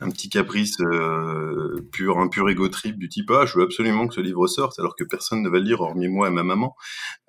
un 0.01 0.09
petit 0.09 0.29
caprice 0.29 0.79
euh, 0.81 1.85
pur, 1.91 2.19
un 2.19 2.27
pur 2.27 2.49
ego 2.49 2.69
trip 2.69 2.97
du 2.97 3.09
type 3.09 3.31
ah 3.31 3.45
je 3.45 3.57
veux 3.57 3.63
absolument 3.65 4.07
que 4.07 4.13
ce 4.13 4.21
livre 4.21 4.47
sorte 4.47 4.79
alors 4.79 4.95
que 4.95 5.03
personne 5.03 5.41
ne 5.41 5.49
va 5.49 5.57
le 5.57 5.65
lire 5.65 5.81
hormis 5.81 6.07
moi 6.07 6.29
et 6.29 6.31
ma 6.31 6.43
maman 6.43 6.75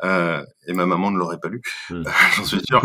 euh, 0.04 0.44
et 0.66 0.72
ma 0.72 0.86
maman 0.86 1.10
ne 1.10 1.18
l'aurait 1.18 1.40
pas 1.40 1.48
lu 1.48 1.62
mmh. 1.90 2.02
j'en 2.36 2.44
suis 2.44 2.60
sûr 2.64 2.82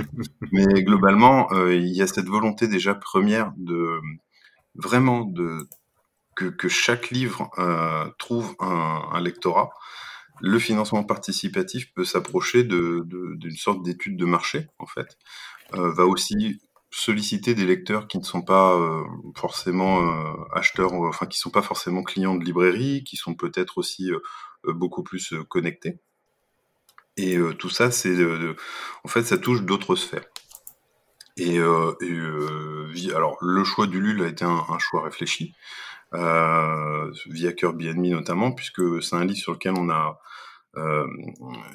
mais 0.52 0.82
globalement 0.82 1.52
euh, 1.52 1.74
il 1.74 1.94
y 1.94 2.02
a 2.02 2.06
cette 2.06 2.28
volonté 2.28 2.66
déjà 2.66 2.94
première 2.94 3.52
de 3.56 4.00
vraiment 4.74 5.24
de 5.24 5.68
que, 6.34 6.46
que 6.46 6.68
chaque 6.68 7.10
livre 7.10 7.50
trouve 8.18 8.54
un, 8.60 9.08
un, 9.10 9.20
lectorat 9.20 9.70
le 10.40 10.58
financement 10.58 11.04
participatif 11.04 11.92
peut 11.94 12.04
s'approcher 12.04 12.64
d'une 12.64 13.56
sorte 13.56 13.82
d'étude 13.82 14.16
de 14.16 14.24
marché, 14.24 14.68
en 14.78 14.86
fait. 14.86 15.16
Euh, 15.74 15.92
va 15.92 16.06
aussi 16.06 16.60
solliciter 16.90 17.54
des 17.54 17.64
lecteurs 17.66 18.06
qui 18.06 18.18
ne 18.18 18.24
sont 18.24 18.42
pas 18.42 18.74
euh, 18.74 19.02
forcément 19.34 20.00
euh, 20.00 20.32
acheteurs, 20.52 20.92
enfin 20.92 21.26
qui 21.26 21.38
sont 21.38 21.50
pas 21.50 21.62
forcément 21.62 22.02
clients 22.02 22.36
de 22.36 22.44
librairie, 22.44 23.02
qui 23.04 23.16
sont 23.16 23.34
peut-être 23.34 23.78
aussi 23.78 24.10
beaucoup 24.64 25.02
plus 25.02 25.34
connectés. 25.48 25.98
Et 27.16 27.38
tout 27.58 27.70
ça, 27.70 27.90
c'est 27.90 28.14
en 29.04 29.08
fait, 29.08 29.22
ça 29.22 29.38
touche 29.38 29.62
d'autres 29.62 29.96
sphères. 29.96 30.26
Et, 31.38 31.58
alors, 31.58 33.36
le 33.40 33.64
choix 33.64 33.86
du 33.86 34.00
LUL 34.00 34.22
a 34.22 34.28
été 34.28 34.44
un, 34.44 34.78
choix 34.78 35.02
réfléchi 35.02 35.54
via 36.12 37.52
Kirby 37.52 37.88
Enemy 37.88 38.10
notamment, 38.10 38.52
puisque 38.52 39.02
c'est 39.02 39.16
un 39.16 39.24
livre 39.24 39.38
sur 39.38 39.52
lequel 39.52 39.74
on 39.76 39.90
a 39.90 40.18
euh, 40.76 41.06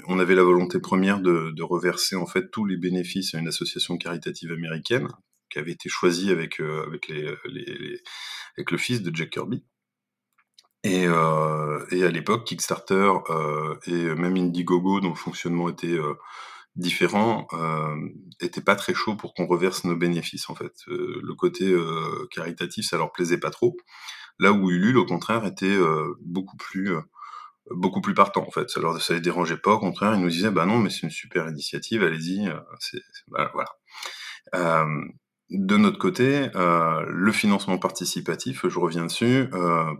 on 0.08 0.20
avait 0.20 0.36
la 0.36 0.44
volonté 0.44 0.80
première 0.80 1.22
de, 1.22 1.64
reverser 1.64 2.16
en 2.16 2.28
fait 2.28 2.52
tous 2.52 2.66
les 2.66 2.78
bénéfices 2.78 3.34
à 3.34 3.40
une 3.40 3.48
association 3.48 3.98
caritative 3.98 4.52
américaine 4.52 5.08
qui 5.50 5.58
avait 5.60 5.72
été 5.72 5.90
choisie 5.90 6.32
avec 6.32 6.60
euh, 6.60 6.86
avec 6.86 7.08
les, 7.08 7.28
avec 8.58 8.72
le 8.72 8.78
fils 8.78 9.02
de 9.02 9.16
Jack 9.16 9.32
Kirby. 9.32 9.64
Et, 10.84 11.06
euh, 11.06 11.86
à 11.92 12.10
l'époque, 12.10 12.46
Kickstarter 12.46 13.12
euh, 13.30 13.76
et 13.86 14.16
même 14.16 14.36
Indiegogo, 14.36 15.00
dont 15.00 15.10
le 15.10 15.16
fonctionnement 15.16 15.70
était 15.70 15.88
euh, 15.88 16.16
différent, 16.76 17.48
euh, 17.54 17.96
était 18.40 18.62
pas 18.62 18.76
très 18.76 18.94
chaud 18.96 19.16
pour 19.16 19.34
qu'on 19.36 19.46
reverse 19.46 19.84
nos 19.84 19.96
bénéfices 19.96 20.50
en 20.50 20.56
fait. 20.56 20.74
le 20.88 21.34
côté 21.36 21.72
caritatif, 22.32 22.88
ça 22.88 22.98
leur 22.98 23.12
plaisait 23.12 23.40
pas 23.40 23.52
trop. 23.52 23.78
Là 24.40 24.52
où 24.52 24.70
Ulule, 24.72 24.98
au 24.98 25.06
contraire, 25.06 25.46
était 25.46 25.66
euh, 25.66 26.16
beaucoup 26.22 26.58
plus 26.58 26.96
euh, 26.96 27.02
beaucoup 27.70 28.02
plus 28.02 28.14
partant 28.14 28.46
en 28.48 28.52
fait. 28.52 28.70
Ça 28.70 28.82
leur 28.82 29.00
ça 29.02 29.14
les 29.14 29.22
dérangeait 29.22 29.58
pas, 29.58 29.74
au 29.74 29.80
contraire, 29.80 30.16
ils 30.16 30.22
nous 30.22 30.30
disaient 30.30 30.52
bah 30.52 30.66
non, 30.66 30.80
mais 30.80 30.90
c'est 30.90 31.04
une 31.04 31.12
super 31.12 31.48
initiative, 31.48 32.04
allez-y. 32.04 32.48
Euh, 32.48 32.60
c'est, 32.80 33.02
bah, 33.28 33.52
voilà. 33.54 34.86
de 35.50 35.78
notre 35.78 35.98
côté, 36.00 36.50
le 36.54 37.32
financement 37.32 37.78
participatif, 37.78 38.68
je 38.68 38.80
reviens 38.80 39.06
dessus, 39.06 39.50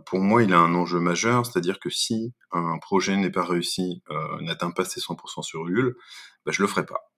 pour 0.06 0.20
moi, 0.20 0.42
il 0.42 0.52
a 0.52 0.58
un 0.58 0.74
enjeu 0.74 0.98
majeur, 1.00 1.46
c'est-à-dire 1.46 1.78
que 1.78 1.90
si 1.90 2.34
un 2.52 2.78
projet 2.78 3.16
n'est 3.16 3.30
pas 3.30 3.44
réussi, 3.44 4.02
n'atteint 4.40 4.70
pas 4.70 4.84
ses 4.84 5.00
100% 5.00 5.42
sur 5.42 5.66
Ulule, 5.68 5.94
bah, 6.46 6.52
je 6.52 6.62
le 6.62 6.68
ferai 6.68 6.84
pas. 6.84 7.12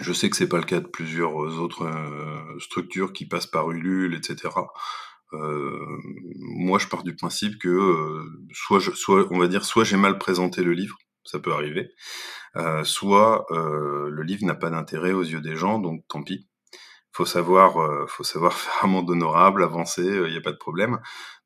Je 0.00 0.12
sais 0.12 0.30
que 0.30 0.36
c'est 0.36 0.48
pas 0.48 0.58
le 0.58 0.64
cas 0.64 0.80
de 0.80 0.86
plusieurs 0.86 1.34
autres 1.34 1.90
structures 2.60 3.12
qui 3.12 3.26
passent 3.26 3.46
par 3.46 3.70
Ulule, 3.70 4.14
etc. 4.14 4.50
Euh, 5.32 5.78
moi, 6.38 6.78
je 6.78 6.88
pars 6.88 7.02
du 7.02 7.14
principe 7.14 7.58
que 7.58 7.68
euh, 7.68 8.24
soit, 8.52 8.80
je, 8.80 8.90
soit, 8.92 9.26
on 9.30 9.38
va 9.38 9.48
dire, 9.48 9.64
soit 9.64 9.84
j'ai 9.84 9.96
mal 9.96 10.18
présenté 10.18 10.62
le 10.62 10.72
livre, 10.72 10.96
ça 11.24 11.38
peut 11.38 11.52
arriver, 11.52 11.90
euh, 12.56 12.84
soit 12.84 13.46
le 13.50 14.22
livre 14.22 14.44
n'a 14.44 14.54
pas 14.54 14.70
d'intérêt 14.70 15.12
aux 15.12 15.22
yeux 15.22 15.40
des 15.40 15.56
gens, 15.56 15.78
donc 15.78 16.02
tant 16.08 16.22
pis. 16.22 16.48
Faut 17.12 17.26
savoir, 17.26 18.08
faut 18.08 18.24
savoir 18.24 18.52
faire 18.54 18.84
un 18.84 18.88
monde 18.88 19.10
honorable, 19.10 19.62
avancer, 19.62 20.04
il 20.04 20.30
n'y 20.30 20.36
a 20.36 20.42
pas 20.42 20.52
de 20.52 20.56
problème. 20.56 20.98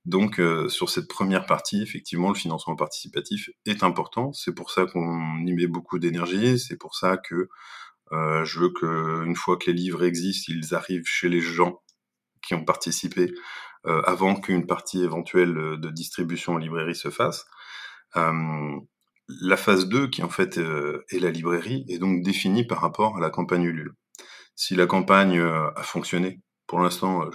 Donc, 0.04 0.40
sur 0.68 0.90
cette 0.90 1.08
première 1.08 1.46
partie, 1.46 1.82
effectivement, 1.82 2.28
le 2.28 2.34
financement 2.34 2.76
participatif 2.76 3.48
est 3.64 3.82
important. 3.82 4.32
C'est 4.34 4.54
pour 4.54 4.70
ça 4.70 4.84
qu'on 4.84 5.38
y 5.46 5.52
met 5.54 5.66
beaucoup 5.66 5.98
d'énergie. 5.98 6.58
C'est 6.58 6.76
pour 6.76 6.94
ça 6.94 7.16
que 7.16 7.48
euh, 8.12 8.44
je 8.44 8.60
veux 8.60 8.70
que, 8.70 9.24
une 9.24 9.36
fois 9.36 9.56
que 9.56 9.70
les 9.70 9.76
livres 9.76 10.04
existent, 10.04 10.52
ils 10.54 10.74
arrivent 10.74 11.06
chez 11.06 11.28
les 11.28 11.40
gens 11.40 11.80
qui 12.46 12.54
ont 12.54 12.64
participé 12.64 13.32
euh, 13.86 14.00
avant 14.02 14.34
qu'une 14.34 14.66
partie 14.66 15.02
éventuelle 15.02 15.58
euh, 15.58 15.76
de 15.76 15.90
distribution 15.90 16.54
en 16.54 16.58
librairie 16.58 16.94
se 16.94 17.10
fasse. 17.10 17.44
Euh, 18.16 18.78
la 19.28 19.56
phase 19.58 19.88
2, 19.88 20.08
qui 20.08 20.22
en 20.22 20.28
fait 20.28 20.58
est 20.58 21.18
la 21.18 21.30
librairie, 21.30 21.84
est 21.88 21.98
donc 21.98 22.22
définie 22.22 22.66
par 22.66 22.80
rapport 22.80 23.16
à 23.16 23.20
la 23.20 23.30
campagne 23.30 23.64
Ulule. 23.64 23.94
Si 24.54 24.74
la 24.74 24.86
campagne 24.86 25.40
a 25.40 25.82
fonctionné, 25.82 26.42
pour 26.66 26.78
l'instant, 26.80 27.30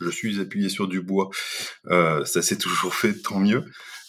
je, 0.00 0.10
suis 0.10 0.40
appuyé 0.40 0.68
sur 0.68 0.88
du 0.88 1.00
bois, 1.00 1.30
ça 1.88 2.42
s'est 2.42 2.58
toujours 2.58 2.94
fait, 2.94 3.14
tant 3.14 3.40
mieux. 3.40 3.64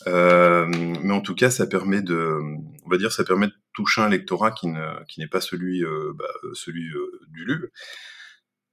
mais 0.05 1.13
en 1.13 1.21
tout 1.21 1.33
cas, 1.33 1.49
ça 1.49 1.65
permet 1.65 2.01
de, 2.01 2.41
on 2.83 2.89
va 2.89 2.97
dire, 2.97 3.13
ça 3.13 3.23
permet 3.23 3.47
de 3.47 3.55
toucher 3.71 4.01
un 4.01 4.09
lectorat 4.09 4.51
qui 4.51 4.67
ne, 4.67 5.03
qui 5.05 5.21
n'est 5.21 5.29
pas 5.29 5.39
celui, 5.39 5.81
bah, 6.15 6.25
celui 6.53 6.91
d'Ulule. 7.29 7.71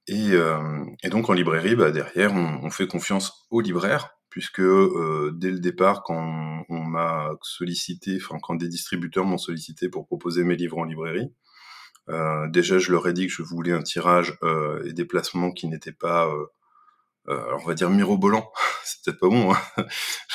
Et, 0.07 0.33
euh, 0.33 0.85
et, 1.03 1.09
donc 1.09 1.31
en 1.31 1.33
librairie, 1.33 1.77
bah, 1.77 1.91
derrière, 1.91 2.33
on, 2.33 2.61
on, 2.65 2.71
fait 2.71 2.87
confiance 2.87 3.47
aux 3.51 3.61
libraires, 3.61 4.11
puisque 4.31 4.61
euh, 4.61 5.33
dès 5.35 5.51
le 5.51 5.59
départ, 5.59 6.03
quand 6.03 6.65
on, 6.69 6.81
m'a 6.85 7.31
sollicité, 7.43 8.19
enfin 8.23 8.39
quand 8.43 8.55
des 8.55 8.69
distributeurs 8.69 9.25
m'ont 9.25 9.39
sollicité 9.39 9.89
pour 9.89 10.07
proposer 10.07 10.45
mes 10.45 10.57
livres 10.57 10.79
en 10.79 10.85
librairie, 10.85 11.33
euh, 12.09 12.49
déjà 12.49 12.79
je 12.79 12.91
leur 12.93 13.07
ai 13.07 13.13
dit 13.13 13.27
que 13.27 13.33
je 13.33 13.43
voulais 13.43 13.73
un 13.73 13.83
tirage 13.83 14.37
euh, 14.43 14.83
et 14.85 14.93
des 14.93 15.05
placements 15.05 15.53
qui 15.53 15.69
n'étaient 15.69 15.93
pas, 15.93 16.27
euh, 16.29 16.47
euh, 17.29 17.59
on 17.61 17.67
va 17.67 17.75
dire 17.75 17.91
mirobolants. 17.91 18.51
C'est 18.85 19.05
peut-être 19.05 19.21
pas 19.21 19.29
bon. 19.29 19.53
Hein 19.53 19.87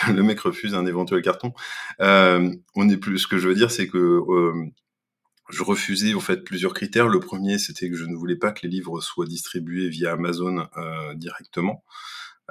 le 0.13 0.23
mec 0.23 0.39
refuse 0.41 0.75
un 0.75 0.85
éventuel 0.85 1.21
carton. 1.21 1.53
on 1.99 2.89
est 2.89 2.97
plus. 2.97 3.19
Ce 3.19 3.27
que 3.27 3.37
je 3.37 3.47
veux 3.47 3.55
dire, 3.55 3.71
c'est 3.71 3.87
que 3.87 4.21
je 5.49 5.63
refusais 5.63 6.13
en 6.13 6.19
fait 6.19 6.43
plusieurs 6.43 6.73
critères. 6.73 7.07
Le 7.07 7.19
premier, 7.19 7.57
c'était 7.57 7.89
que 7.89 7.95
je 7.95 8.05
ne 8.05 8.15
voulais 8.15 8.35
pas 8.35 8.51
que 8.51 8.61
les 8.63 8.69
livres 8.69 9.01
soient 9.01 9.25
distribués 9.25 9.89
via 9.89 10.13
Amazon 10.13 10.67
euh, 10.77 11.13
directement. 11.15 11.83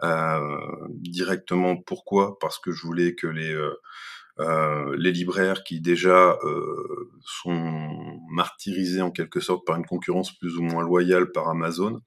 Euh, 0.03 0.89
directement, 0.91 1.77
pourquoi? 1.77 2.39
Parce 2.39 2.59
que 2.59 2.73
je 2.73 2.83
voulais 2.83 3.15
que 3.15 3.27
les 3.27 3.53
euh, 3.53 3.75
euh 4.41 4.97
les 4.99 5.13
libraires 5.13 5.63
qui 5.63 5.81
déjà 5.81 6.37
euh, 6.45 7.11
sont 7.25 8.21
martyrisés 8.31 9.03
en 9.03 9.13
quelque 9.13 9.41
sorte 9.41 9.65
par 9.67 9.77
une 9.77 9.87
concurrence 9.87 10.37
plus 10.37 10.57
ou 10.57 10.63
moins 10.63 10.83
loyale 10.83 11.31
par 11.31 11.49
Amazon, 11.49 12.01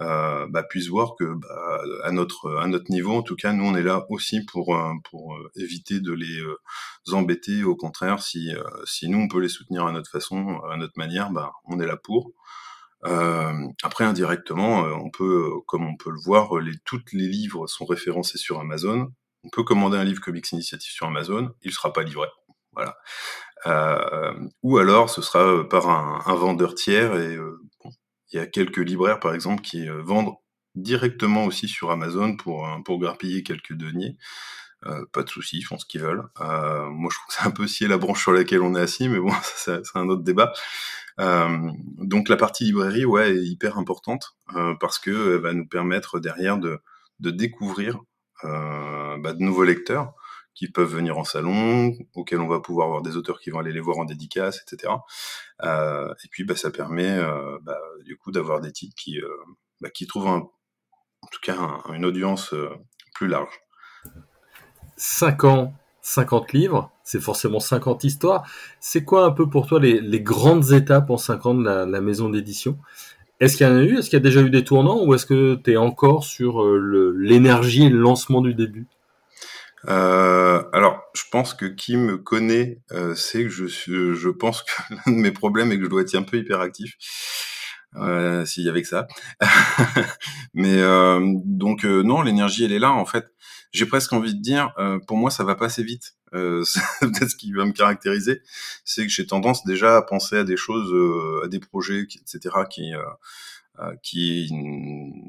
euh, 0.00 0.46
bah, 0.50 0.64
puissent 0.64 0.88
voir 0.88 1.14
que 1.16 1.24
bah, 1.24 1.82
à 2.02 2.10
notre 2.10 2.56
à 2.56 2.66
notre 2.66 2.90
niveau, 2.90 3.12
en 3.12 3.22
tout 3.22 3.36
cas, 3.36 3.52
nous 3.52 3.64
on 3.64 3.76
est 3.76 3.82
là 3.82 4.04
aussi 4.10 4.44
pour 4.44 4.74
euh, 4.74 4.92
pour 5.10 5.34
euh, 5.36 5.50
éviter 5.56 6.00
de 6.00 6.12
les 6.12 6.40
euh, 6.40 6.56
embêter. 7.12 7.62
Au 7.64 7.76
contraire, 7.76 8.20
si 8.20 8.52
si 8.84 9.08
nous 9.08 9.18
on 9.18 9.28
peut 9.28 9.40
les 9.40 9.48
soutenir 9.48 9.86
à 9.86 9.92
notre 9.92 10.10
façon, 10.10 10.60
à 10.70 10.76
notre 10.76 10.98
manière, 10.98 11.30
bah, 11.30 11.52
on 11.64 11.80
est 11.80 11.86
là 11.86 11.96
pour. 11.96 12.32
après, 13.82 14.04
indirectement, 14.04 14.80
on 15.04 15.10
peut, 15.10 15.50
comme 15.66 15.86
on 15.86 15.96
peut 15.96 16.10
le 16.10 16.20
voir, 16.24 16.56
les, 16.58 16.72
toutes 16.84 17.12
les 17.12 17.28
livres 17.28 17.66
sont 17.66 17.84
référencés 17.84 18.38
sur 18.38 18.60
Amazon. 18.60 19.12
On 19.44 19.50
peut 19.50 19.62
commander 19.64 19.98
un 19.98 20.04
livre 20.04 20.20
Comics 20.22 20.50
Initiative 20.52 20.90
sur 20.90 21.06
Amazon, 21.06 21.50
il 21.62 21.72
sera 21.72 21.92
pas 21.92 22.02
livré. 22.02 22.28
Voilà. 22.72 22.96
Euh, 23.66 24.32
ou 24.62 24.78
alors, 24.78 25.08
ce 25.10 25.22
sera 25.22 25.66
par 25.68 25.88
un, 25.88 26.20
un 26.26 26.34
vendeur 26.34 26.74
tiers 26.74 27.16
et 27.16 27.36
bon, 27.36 27.54
il 28.32 28.36
y 28.36 28.40
a 28.40 28.46
quelques 28.46 28.78
libraires, 28.78 29.20
par 29.20 29.34
exemple, 29.34 29.62
qui 29.62 29.88
euh, 29.88 30.02
vendent 30.02 30.34
directement 30.74 31.44
aussi 31.44 31.68
sur 31.68 31.90
Amazon 31.90 32.36
pour, 32.36 32.66
euh, 32.66 32.78
pour 32.84 32.98
grappiller 32.98 33.42
quelques 33.42 33.74
deniers. 33.74 34.16
Euh, 34.86 35.04
pas 35.12 35.22
de 35.22 35.30
souci, 35.30 35.58
ils 35.58 35.62
font 35.62 35.78
ce 35.78 35.86
qu'ils 35.86 36.02
veulent. 36.02 36.28
Moi, 36.38 37.10
je 37.10 37.16
trouve 37.16 37.26
que 37.28 37.34
c'est 37.34 37.46
un 37.46 37.50
peu 37.50 37.66
scier 37.66 37.88
la 37.88 37.96
branche 37.96 38.22
sur 38.22 38.32
laquelle 38.32 38.60
on 38.60 38.74
est 38.74 38.80
assis, 38.80 39.08
mais 39.08 39.18
bon, 39.18 39.32
c'est 39.56 39.80
un 39.94 40.08
autre 40.08 40.22
débat. 40.22 40.52
Donc 41.16 42.28
la 42.28 42.36
partie 42.36 42.64
librairie, 42.64 43.04
ouais, 43.04 43.30
est 43.36 43.44
hyper 43.44 43.78
importante 43.78 44.36
parce 44.80 44.98
que 44.98 45.36
elle 45.36 45.40
va 45.40 45.54
nous 45.54 45.66
permettre 45.66 46.18
derrière 46.18 46.58
de, 46.58 46.80
de 47.20 47.30
découvrir 47.30 48.00
bah, 48.42 49.32
de 49.32 49.38
nouveaux 49.38 49.64
lecteurs 49.64 50.12
qui 50.54 50.68
peuvent 50.68 50.92
venir 50.92 51.18
en 51.18 51.24
salon, 51.24 51.92
auxquels 52.14 52.40
on 52.40 52.48
va 52.48 52.60
pouvoir 52.60 52.86
avoir 52.86 53.02
des 53.02 53.16
auteurs 53.16 53.40
qui 53.40 53.50
vont 53.50 53.58
aller 53.58 53.72
les 53.72 53.80
voir 53.80 53.98
en 53.98 54.04
dédicace, 54.04 54.62
etc. 54.62 54.92
Euh, 55.62 56.12
et 56.24 56.28
puis, 56.30 56.44
bah, 56.44 56.56
ça 56.56 56.70
permet 56.70 57.10
euh, 57.10 57.58
bah, 57.62 57.78
du 58.04 58.16
coup 58.16 58.30
d'avoir 58.30 58.60
des 58.60 58.72
titres 58.72 58.94
qui, 58.96 59.20
euh, 59.20 59.28
bah, 59.80 59.88
trouvent 60.08 60.26
en 60.28 60.50
tout 61.30 61.40
cas 61.42 61.56
une 61.92 62.04
audience 62.04 62.54
plus 63.14 63.26
large. 63.26 63.60
5 64.96 65.44
ans, 65.44 65.74
50 66.02 66.52
livres, 66.52 66.92
c'est 67.02 67.20
forcément 67.20 67.58
50 67.58 68.04
histoires. 68.04 68.48
C'est 68.78 69.04
quoi 69.04 69.24
un 69.24 69.32
peu 69.32 69.48
pour 69.48 69.66
toi 69.66 69.80
les, 69.80 70.00
les 70.00 70.20
grandes 70.20 70.70
étapes 70.72 71.10
en 71.10 71.16
5 71.16 71.46
ans 71.46 71.54
de 71.54 71.64
la, 71.64 71.86
la 71.86 72.00
maison 72.00 72.28
d'édition? 72.28 72.78
Est-ce 73.40 73.56
qu'il 73.56 73.66
y 73.66 73.70
en 73.70 73.76
a 73.76 73.82
eu? 73.82 73.98
Est-ce 73.98 74.10
qu'il 74.10 74.18
y 74.18 74.22
a 74.22 74.22
déjà 74.22 74.42
eu 74.42 74.50
des 74.50 74.62
tournants? 74.62 75.04
Ou 75.04 75.14
est-ce 75.14 75.26
que 75.26 75.56
tu 75.56 75.72
es 75.72 75.76
encore 75.76 76.22
sur 76.24 76.64
l'énergie 76.64 77.86
et 77.86 77.88
le 77.88 77.98
lancement 77.98 78.40
du 78.40 78.54
début? 78.54 78.86
Euh, 79.88 80.62
alors, 80.72 81.02
je 81.14 81.22
pense 81.30 81.54
que 81.54 81.66
qui 81.66 81.96
me 81.96 82.16
connaît 82.18 82.80
euh, 82.92 83.14
sait 83.14 83.42
que 83.44 83.48
je 83.48 83.66
suis, 83.66 84.14
je 84.14 84.28
pense 84.28 84.62
que 84.62 84.70
l'un 85.06 85.12
de 85.12 85.20
mes 85.20 85.32
problèmes 85.32 85.72
est 85.72 85.78
que 85.78 85.84
je 85.84 85.90
dois 85.90 86.02
être 86.02 86.14
un 86.14 86.22
peu 86.22 86.38
hyperactif. 86.38 86.94
Euh, 87.96 88.44
S'il 88.44 88.64
y 88.64 88.68
avait 88.68 88.82
que 88.82 88.88
ça. 88.88 89.06
Mais 90.54 90.78
euh, 90.80 91.20
donc 91.44 91.84
euh, 91.84 92.02
non, 92.02 92.22
l'énergie 92.22 92.64
elle 92.64 92.72
est 92.72 92.78
là 92.78 92.92
en 92.92 93.04
fait. 93.04 93.26
J'ai 93.72 93.86
presque 93.86 94.12
envie 94.12 94.34
de 94.34 94.40
dire, 94.40 94.72
euh, 94.78 94.98
pour 95.06 95.16
moi 95.16 95.30
ça 95.30 95.44
va 95.44 95.54
pas 95.54 95.66
assez 95.66 95.84
vite. 95.84 96.14
c'est 96.64 96.80
peut-être 97.00 97.30
ce 97.30 97.36
qui 97.36 97.52
va 97.52 97.64
me 97.64 97.72
caractériser, 97.72 98.42
c'est 98.84 99.06
que 99.06 99.12
j'ai 99.12 99.26
tendance 99.26 99.64
déjà 99.64 99.96
à 99.96 100.02
penser 100.02 100.36
à 100.36 100.44
des 100.44 100.56
choses, 100.56 100.92
à 101.44 101.48
des 101.48 101.60
projets, 101.60 102.02
etc. 102.02 102.50
qui 102.68 102.92
qui, 104.02 104.50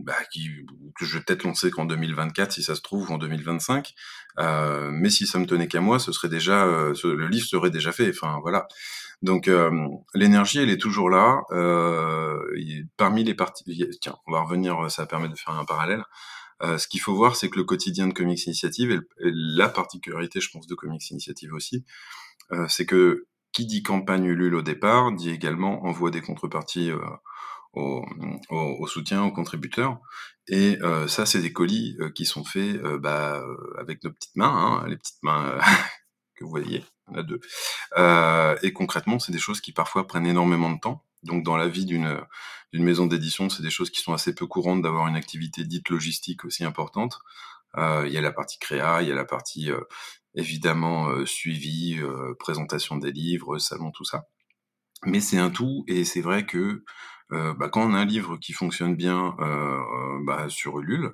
bah, 0.03 0.13
qui, 0.31 0.49
que 0.97 1.03
je 1.05 1.17
vais 1.17 1.23
peut-être 1.23 1.43
lancer 1.43 1.71
qu'en 1.71 1.85
2024 1.85 2.51
si 2.51 2.61
ça 2.61 2.75
se 2.75 2.81
trouve, 2.81 3.09
ou 3.09 3.13
en 3.13 3.17
2025. 3.17 3.93
mais 4.37 5.09
si 5.09 5.25
ça 5.25 5.39
me 5.39 5.45
tenait 5.45 5.67
qu'à 5.67 5.81
moi, 5.81 5.99
ce 5.99 6.11
serait 6.11 6.29
déjà, 6.29 6.65
le 6.65 7.27
livre 7.27 7.47
serait 7.47 7.71
déjà 7.71 7.91
fait. 7.91 8.09
Enfin 8.09 8.39
voilà. 8.41 8.67
Donc 9.21 9.49
l'énergie, 10.13 10.59
elle 10.59 10.69
est 10.69 10.81
toujours 10.81 11.09
là. 11.09 11.41
parmi 12.97 13.23
les 13.23 13.33
parties, 13.33 13.63
tiens, 13.99 14.17
on 14.27 14.31
va 14.31 14.41
revenir. 14.41 14.91
Ça 14.91 15.05
permet 15.05 15.29
de 15.29 15.35
faire 15.35 15.53
un 15.53 15.65
parallèle. 15.65 16.03
Euh, 16.63 16.77
ce 16.77 16.87
qu'il 16.87 17.01
faut 17.01 17.13
voir, 17.13 17.35
c'est 17.35 17.49
que 17.49 17.57
le 17.57 17.65
quotidien 17.65 18.07
de 18.07 18.13
Comics 18.13 18.45
Initiative, 18.45 18.91
et, 18.91 18.99
la 19.19 19.69
particularité, 19.69 20.39
je 20.39 20.49
pense, 20.49 20.67
de 20.67 20.75
Comics 20.75 21.09
Initiative 21.11 21.53
aussi, 21.53 21.83
euh, 22.51 22.65
c'est 22.69 22.85
que 22.85 23.27
qui 23.55 23.65
dit 23.65 23.83
campagne 23.83 24.25
Ulule 24.25 24.55
au 24.55 24.61
départ, 24.61 25.13
dit 25.13 25.29
également 25.29 25.85
envoie 25.85 26.11
des 26.11 26.21
contreparties 26.21 26.91
euh, 26.91 26.99
au, 27.71 28.05
au, 28.49 28.87
soutien, 28.87 29.23
aux 29.23 29.31
contributeurs. 29.31 29.99
Et 30.49 30.77
euh, 30.81 31.07
ça, 31.07 31.25
c'est 31.25 31.39
des 31.39 31.53
colis 31.53 31.95
euh, 32.01 32.09
qui 32.09 32.25
sont 32.25 32.43
faits 32.43 32.81
bah, 32.99 33.41
avec 33.79 34.03
nos 34.03 34.11
petites 34.11 34.35
mains, 34.35 34.81
hein, 34.83 34.87
les 34.89 34.97
petites 34.97 35.23
mains 35.23 35.57
que 36.35 36.43
vous 36.43 36.49
voyez, 36.49 36.83
on 37.07 37.15
a 37.15 37.23
deux. 37.23 37.39
et 38.61 38.73
concrètement, 38.73 39.19
c'est 39.19 39.31
des 39.31 39.39
choses 39.39 39.61
qui 39.61 39.71
parfois 39.71 40.05
prennent 40.05 40.27
énormément 40.27 40.71
de 40.71 40.79
temps. 40.79 41.04
Donc 41.23 41.43
dans 41.43 41.57
la 41.57 41.67
vie 41.67 41.85
d'une 41.85 42.25
maison 42.73 43.07
d'édition, 43.07 43.49
c'est 43.49 43.63
des 43.63 43.69
choses 43.69 43.89
qui 43.89 44.01
sont 44.01 44.13
assez 44.13 44.35
peu 44.35 44.45
courantes 44.45 44.81
d'avoir 44.81 45.07
une 45.07 45.15
activité 45.15 45.63
dite 45.63 45.89
logistique 45.89 46.45
aussi 46.45 46.63
importante. 46.63 47.19
Euh, 47.77 48.05
il 48.07 48.13
y 48.13 48.17
a 48.17 48.21
la 48.21 48.31
partie 48.31 48.57
créa, 48.59 49.01
il 49.01 49.09
y 49.09 49.11
a 49.11 49.15
la 49.15 49.25
partie 49.25 49.71
euh, 49.71 49.81
évidemment 50.33 51.09
euh, 51.09 51.25
suivi, 51.25 51.99
présentation 52.39 52.97
des 52.97 53.11
livres, 53.11 53.57
salon, 53.57 53.91
tout 53.91 54.05
ça. 54.05 54.25
Mais 55.05 55.19
c'est 55.19 55.37
un 55.37 55.49
tout 55.49 55.83
et 55.87 56.05
c'est 56.05 56.21
vrai 56.21 56.45
que 56.45 56.83
bah, 57.29 57.69
quand 57.69 57.81
on 57.81 57.93
a 57.93 57.99
un 57.99 58.05
livre 58.05 58.37
qui 58.37 58.53
fonctionne 58.53 58.95
bien 58.95 59.35
bah, 60.23 60.47
sur 60.49 60.79
Ulule, 60.79 61.13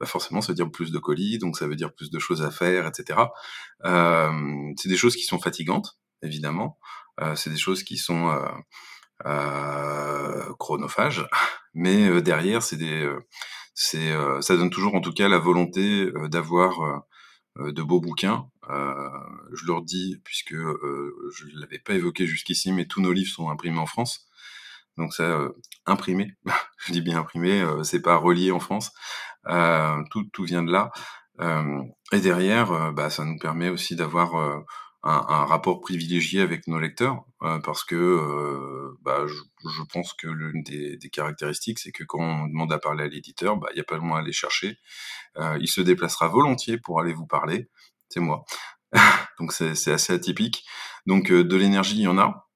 bah 0.00 0.06
forcément 0.06 0.40
ça 0.40 0.48
veut 0.48 0.54
dire 0.54 0.70
plus 0.70 0.92
de 0.92 0.98
colis, 0.98 1.38
donc 1.38 1.56
ça 1.56 1.66
veut 1.66 1.76
dire 1.76 1.94
plus 1.94 2.10
de 2.10 2.18
choses 2.18 2.42
à 2.42 2.50
faire, 2.50 2.86
etc. 2.86 3.20
c'est 3.84 4.88
des 4.88 4.96
choses 4.96 5.16
qui 5.16 5.24
sont 5.24 5.38
fatigantes, 5.38 5.98
évidemment. 6.22 6.78
c'est 7.34 7.50
des 7.50 7.58
choses 7.58 7.82
qui 7.82 7.96
sont 7.96 8.28
euh, 8.28 8.48
chronophage, 10.58 11.26
mais 11.74 12.08
euh, 12.08 12.20
derrière, 12.20 12.62
c'est 12.62 12.76
des, 12.76 13.02
euh, 13.04 13.20
c'est, 13.74 14.12
ça 14.40 14.56
donne 14.56 14.70
toujours 14.70 14.94
en 14.94 15.00
tout 15.00 15.12
cas 15.12 15.28
la 15.28 15.38
volonté 15.38 16.10
d'avoir 16.28 17.04
de 17.56 17.82
beaux 17.82 18.00
bouquins. 18.00 18.48
je 18.68 19.66
leur 19.66 19.82
dis, 19.82 20.20
puisque 20.24 20.54
je 20.54 21.44
ne 21.54 21.60
l'avais 21.60 21.78
pas 21.78 21.94
évoqué 21.94 22.26
jusqu'ici, 22.26 22.72
mais 22.72 22.86
tous 22.86 23.00
nos 23.00 23.12
livres 23.12 23.32
sont 23.32 23.50
imprimés 23.50 23.78
en 23.78 23.86
France. 23.86 24.26
Donc 24.96 25.14
ça, 25.14 25.48
imprimé, 25.86 26.32
je 26.86 26.92
dis 26.92 27.02
bien 27.02 27.20
imprimé, 27.20 27.64
c'est 27.84 28.02
pas 28.02 28.16
relié 28.16 28.50
en 28.50 28.58
France. 28.58 28.90
tout, 30.10 30.24
tout 30.32 30.42
vient 30.42 30.64
de 30.64 30.72
là. 30.72 30.90
et 32.10 32.20
derrière, 32.20 32.92
bah, 32.92 33.10
ça 33.10 33.24
nous 33.24 33.38
permet 33.38 33.68
aussi 33.68 33.94
d'avoir 33.94 34.64
un, 35.04 35.44
rapport 35.44 35.80
privilégié 35.80 36.40
avec 36.40 36.66
nos 36.66 36.78
lecteurs 36.78 37.24
euh, 37.42 37.60
parce 37.60 37.84
que 37.84 37.94
euh, 37.94 38.98
bah, 39.02 39.26
je, 39.26 39.34
je, 39.70 39.82
pense 39.92 40.12
que 40.12 40.26
l'une 40.26 40.62
des, 40.62 40.96
des, 40.96 41.08
caractéristiques, 41.08 41.78
c'est 41.78 41.92
que 41.92 42.04
quand 42.04 42.18
on 42.20 42.48
demande 42.48 42.72
à 42.72 42.78
parler 42.78 43.04
à 43.04 43.08
l'éditeur, 43.08 43.56
bah, 43.56 43.68
il 43.70 43.74
n'y 43.76 43.80
a 43.80 43.84
pas 43.84 43.94
le 43.94 44.00
moins 44.00 44.18
à 44.18 44.20
aller 44.22 44.32
chercher. 44.32 44.78
Euh, 45.36 45.56
il 45.60 45.68
se 45.68 45.80
déplacera 45.80 46.28
volontiers 46.28 46.78
pour 46.78 47.00
aller 47.00 47.12
vous 47.12 47.26
parler. 47.26 47.68
C'est 48.08 48.20
moi. 48.20 48.44
Donc 49.38 49.52
c'est 49.52 49.92
assez 49.92 50.12
atypique. 50.12 50.64
Donc 51.06 51.30
de 51.30 51.56
l'énergie, 51.56 51.96
il 51.96 52.02
y 52.02 52.08
en 52.08 52.18
a. 52.18 52.48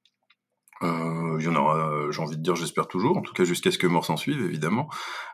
Euh, 0.83 1.37
il 1.39 1.45
y 1.45 1.49
en 1.49 1.55
aura, 1.55 2.11
j'ai 2.11 2.21
envie 2.21 2.37
de 2.37 2.43
dire, 2.43 2.57
j'espère 2.57 2.89
toujours, 2.89 3.17
en 3.17 3.23
tout 3.23 3.33
cas 3.33 3.45
jusqu'à 3.45 3.71
ce 3.71 3.79
que 3.79 3.87
mort 3.87 4.05
s'en 4.05 4.17
suive, 4.17 4.43
évidemment. 4.43 4.89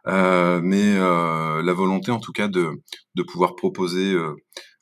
Euh, 0.07 0.61
mais 0.62 0.95
euh, 0.97 1.62
la 1.62 1.73
volonté, 1.73 2.11
en 2.11 2.21
tout 2.21 2.33
cas, 2.33 2.49
de, 2.49 2.83
de 3.15 3.23
pouvoir 3.23 3.57
proposer 3.57 4.15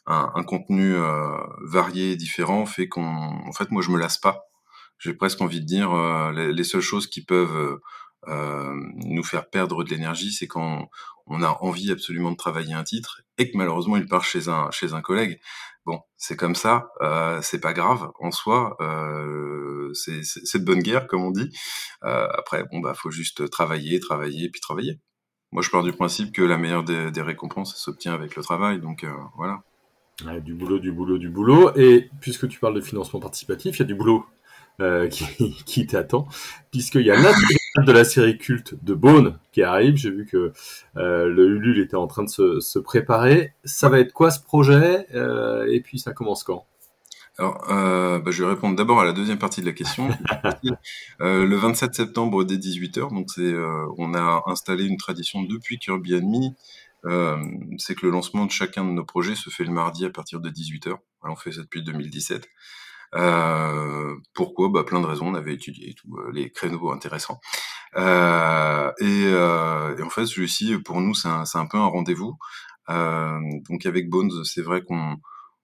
un, 0.07 0.33
un 0.35 0.43
contenu 0.45 0.95
euh, 0.95 1.37
varié 1.63 2.13
et 2.13 2.17
différent 2.17 2.67
fait 2.67 2.89
qu'on, 2.89 3.05
en 3.05 3.53
fait, 3.53 3.71
moi, 3.71 3.83
je 3.83 3.91
me 3.91 3.99
lasse 3.99 4.19
pas. 4.19 4.45
J'ai 4.99 5.15
presque 5.15 5.41
envie 5.41 5.61
de 5.61 5.67
dire, 5.67 5.93
euh, 5.93 6.33
les, 6.33 6.53
les, 6.53 6.65
seules 6.65 6.81
choses 6.81 7.07
qui 7.07 7.25
peuvent 7.25 7.81
euh, 8.29 8.75
nous 8.97 9.23
faire 9.23 9.49
perdre 9.51 9.85
de 9.85 9.91
l'énergie, 9.91 10.33
c'est 10.33 10.47
quand 10.49 10.89
on 11.27 11.43
a 11.43 11.59
envie 11.61 11.91
absolument 11.91 12.31
de 12.31 12.37
travailler 12.37 12.75
un 12.75 12.85
titre 12.85 13.23
et 13.39 13.51
que 13.51 13.57
malheureusement 13.57 13.97
il 13.97 14.07
part 14.07 14.25
chez 14.25 14.49
un 14.49 14.71
chez 14.71 14.95
un 14.95 15.01
collègue. 15.01 15.41
Bon, 15.85 16.01
c'est 16.17 16.37
comme 16.37 16.57
ça, 16.57 16.91
euh, 17.03 17.41
c'est 17.43 17.61
pas 17.61 17.73
grave 17.73 18.11
en 18.19 18.33
soi, 18.33 18.77
euh, 18.81 19.93
c'est 19.95 20.59
de 20.59 20.65
bonne 20.65 20.81
guerre 20.83 21.07
comme 21.07 21.25
on 21.25 21.31
dit. 21.31 21.51
Euh, 22.05 22.29
après, 22.35 22.65
bon 22.73 22.81
bah 22.81 22.95
faut 22.95 23.11
juste 23.11 23.49
travailler, 23.51 24.01
travailler, 24.01 24.51
puis 24.51 24.61
travailler. 24.61 25.01
Moi, 25.53 25.63
je 25.63 25.71
pars 25.71 25.85
du 25.85 25.93
principe 25.93 26.33
que 26.35 26.43
la 26.43 26.59
meilleure 26.59 26.83
des, 26.85 27.11
des 27.13 27.23
récompenses 27.23 27.77
s'obtient 27.77 28.15
avec 28.15 28.35
le 28.37 28.43
travail, 28.43 28.81
donc 28.81 29.07
voilà 29.37 29.63
du 30.43 30.55
boulot, 30.55 30.79
du 30.79 30.93
boulot, 30.93 31.19
du 31.19 31.29
boulot. 31.29 31.77
Et 31.77 32.11
puisque 32.21 32.49
tu 32.49 32.59
parles 32.59 32.75
de 32.75 32.81
financement 32.81 33.21
participatif, 33.21 33.77
il 33.77 33.79
y 33.81 33.83
a 33.83 33.87
du 33.87 33.95
boulot 33.95 34.27
euh, 34.81 35.09
qui, 35.11 35.55
qui 35.65 35.87
t'attend, 35.87 36.27
puisqu'il 36.71 37.03
y 37.07 37.11
a 37.11 37.17
l'intégrale 37.17 37.87
de 37.87 37.93
la 37.93 38.05
série 38.05 38.39
culte 38.39 38.75
de 38.83 38.95
Bone 38.95 39.39
qui 39.53 39.63
arrive. 39.63 39.97
J'ai 39.97 40.11
vu 40.11 40.27
que 40.27 40.53
euh, 40.97 41.27
le 41.27 41.57
Ulule 41.57 41.81
était 41.81 41.97
en 41.97 42.07
train 42.07 42.25
de 42.25 42.31
se, 42.31 42.61
se, 42.61 42.79
préparer. 42.79 43.53
Ça 43.65 43.89
va 43.89 44.01
être 44.01 44.13
quoi 44.13 44.31
ce 44.31 44.41
projet? 44.41 45.07
Euh, 45.15 45.67
Et 45.71 45.81
puis 45.81 45.99
ça 45.99 46.13
commence 46.13 46.45
quand? 46.45 46.67
Alors, 47.39 47.71
euh, 47.71 48.19
bah, 48.19 48.31
je 48.31 48.43
vais 48.43 48.49
répondre 48.49 48.77
d'abord 48.77 49.01
à 49.01 49.05
la 49.05 49.13
deuxième 49.13 49.39
partie 49.39 49.61
de 49.61 49.67
la 49.67 49.73
question. 49.73 50.09
euh, 51.21 51.45
le 51.45 51.57
27 51.57 51.95
septembre 51.95 52.45
dès 52.45 52.57
18h, 52.57 53.13
donc 53.13 53.31
c'est, 53.31 53.43
euh, 53.43 53.87
on 53.99 54.15
a 54.15 54.43
installé 54.47 54.87
une 54.87 54.97
tradition 54.97 55.43
depuis 55.43 55.79
Kirby 55.79 56.15
Enemy 56.15 56.55
euh, 57.07 57.37
c'est 57.79 57.95
que 57.95 58.07
le 58.07 58.13
lancement 58.13 58.47
de 58.47 58.51
chacun 58.51 58.85
de 58.85 58.91
nos 58.91 59.05
projets 59.05 59.35
se 59.35 59.51
fait 59.51 59.65
le 59.65 59.73
mardi 59.73 60.05
à 60.05 60.11
partir 60.11 60.41
de 60.41 60.51
18h. 60.51 60.97
on 61.23 61.37
fait 61.37 61.53
ça 61.53 61.63
depuis 61.63 61.83
2017. 61.83 62.49
Euh, 63.15 64.15
pourquoi? 64.35 64.69
Bah, 64.69 64.85
Plein 64.85 65.01
de 65.01 65.07
raisons. 65.07 65.29
On 65.29 65.35
avait 65.35 65.55
étudié 65.55 65.95
tout, 65.95 66.17
euh, 66.17 66.31
les 66.33 66.51
créneaux 66.51 66.91
intéressants. 66.91 67.41
Et, 67.97 68.01
en 70.03 70.11
fait, 70.11 70.27
celui-ci, 70.27 70.79
pour 70.79 71.01
nous, 71.01 71.15
c'est 71.15 71.29
un, 71.29 71.67
peu 71.67 71.79
un 71.79 71.87
rendez-vous. 71.87 72.37
Donc 72.89 73.87
avec 73.87 74.09
Bones, 74.11 74.45
c'est 74.45 74.63
vrai 74.63 74.83
qu'on 74.83 75.17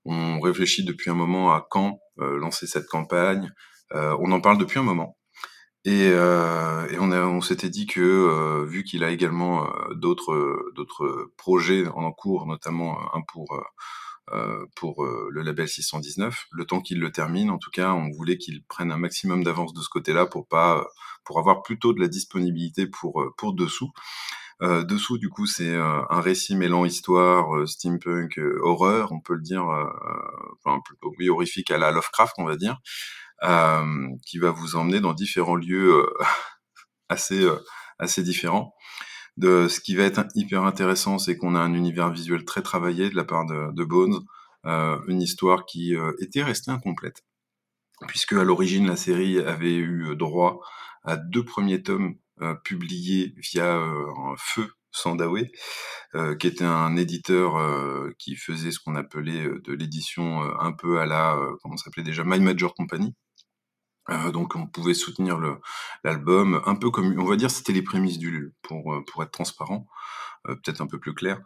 on 0.04 0.40
réfléchit 0.40 0.84
depuis 0.84 1.10
un 1.10 1.14
moment 1.14 1.52
à 1.52 1.66
quand 1.68 2.00
lancer 2.18 2.66
cette 2.66 2.86
campagne. 2.86 3.52
on 3.92 4.32
en 4.32 4.40
parle 4.40 4.58
depuis 4.58 4.78
un 4.78 4.84
moment. 4.84 5.16
Et, 5.84 6.10
euh, 6.12 6.86
et 6.90 6.98
on, 7.00 7.10
on 7.10 7.40
s'était 7.40 7.68
dit 7.68 7.86
que 7.86 8.00
euh, 8.00 8.64
vu 8.64 8.84
qu'il 8.84 9.02
a 9.02 9.10
également 9.10 9.66
euh, 9.66 9.94
d'autres 9.94 10.70
d'autres 10.76 11.32
projets 11.36 11.88
en 11.88 12.12
cours, 12.12 12.46
notamment 12.46 12.98
euh, 13.00 13.18
un 13.18 13.22
pour 13.22 13.52
euh, 14.32 14.64
pour 14.76 15.04
le 15.04 15.42
label 15.42 15.68
619, 15.68 16.46
le 16.52 16.64
temps 16.64 16.80
qu'il 16.80 17.00
le 17.00 17.10
termine, 17.10 17.50
en 17.50 17.58
tout 17.58 17.70
cas, 17.70 17.92
on 17.92 18.10
voulait 18.10 18.38
qu'il 18.38 18.62
prenne 18.64 18.92
un 18.92 18.96
maximum 18.96 19.42
d'avance 19.44 19.74
de 19.74 19.80
ce 19.80 19.88
côté-là 19.88 20.26
pour 20.26 20.46
pas 20.46 20.86
pour 21.24 21.38
avoir 21.40 21.62
plutôt 21.62 21.92
de 21.92 22.00
la 22.00 22.08
disponibilité 22.08 22.86
pour 22.86 23.24
pour 23.36 23.52
dessous. 23.52 23.90
Euh, 24.62 24.84
dessous, 24.84 25.18
du 25.18 25.28
coup, 25.28 25.46
c'est 25.46 25.74
euh, 25.74 26.02
un 26.08 26.20
récit 26.20 26.54
mêlant 26.54 26.84
histoire, 26.84 27.56
euh, 27.56 27.66
steampunk, 27.66 28.38
horreur, 28.62 29.10
on 29.12 29.20
peut 29.20 29.34
le 29.34 29.42
dire, 29.42 29.64
enfin, 30.64 30.80
plutôt 30.84 31.12
horrifique 31.30 31.70
à 31.70 31.78
la 31.78 31.90
Lovecraft, 31.90 32.34
on 32.38 32.44
va 32.44 32.56
dire. 32.56 32.78
Euh, 33.44 34.08
qui 34.24 34.38
va 34.38 34.52
vous 34.52 34.76
emmener 34.76 35.00
dans 35.00 35.14
différents 35.14 35.56
lieux 35.56 35.96
euh, 35.96 36.06
assez 37.08 37.42
euh, 37.42 37.58
assez 37.98 38.22
différents. 38.22 38.72
De, 39.36 39.66
ce 39.66 39.80
qui 39.80 39.96
va 39.96 40.04
être 40.04 40.24
hyper 40.36 40.64
intéressant, 40.64 41.18
c'est 41.18 41.36
qu'on 41.36 41.56
a 41.56 41.60
un 41.60 41.74
univers 41.74 42.10
visuel 42.10 42.44
très 42.44 42.62
travaillé 42.62 43.10
de 43.10 43.16
la 43.16 43.24
part 43.24 43.46
de, 43.46 43.84
Bones, 43.84 44.20
une 44.64 45.22
histoire 45.22 45.64
qui 45.64 45.94
était 46.20 46.42
restée 46.42 46.70
incomplète, 46.70 47.24
puisque 48.08 48.34
à 48.34 48.44
l'origine 48.44 48.86
la 48.86 48.96
série 48.96 49.38
avait 49.40 49.74
eu 49.74 50.16
droit 50.16 50.60
à 51.04 51.16
deux 51.16 51.44
premiers 51.44 51.82
tomes 51.82 52.16
publiés 52.64 53.34
via 53.38 53.74
un 53.76 54.34
Feu 54.36 54.68
Sandaway, 54.90 55.50
euh, 56.14 56.36
qui 56.36 56.46
était 56.48 56.64
un 56.64 56.96
éditeur 56.96 57.54
qui 58.18 58.36
faisait 58.36 58.70
ce 58.70 58.80
qu'on 58.80 58.96
appelait 58.96 59.44
de 59.64 59.72
l'édition 59.72 60.42
un 60.60 60.72
peu 60.72 61.00
à 61.00 61.06
la, 61.06 61.38
comment 61.62 61.78
s'appelait 61.78 62.02
déjà, 62.02 62.22
My 62.24 62.40
Major 62.40 62.74
Company, 62.74 63.14
euh, 64.10 64.32
donc 64.32 64.56
on 64.56 64.66
pouvait 64.66 64.94
soutenir 64.94 65.38
l'album 66.02 66.60
un 66.66 66.74
peu 66.74 66.90
comme 66.90 67.18
on 67.18 67.24
va 67.24 67.36
dire 67.36 67.50
c'était 67.50 67.72
les 67.72 67.82
prémices 67.82 68.18
du 68.18 68.52
pour 68.62 68.94
euh, 68.94 69.04
pour 69.04 69.22
être 69.22 69.30
transparent 69.30 69.86
euh, 70.48 70.56
peut-être 70.56 70.80
un 70.80 70.86
peu 70.86 70.98
plus 70.98 71.14
clair. 71.14 71.40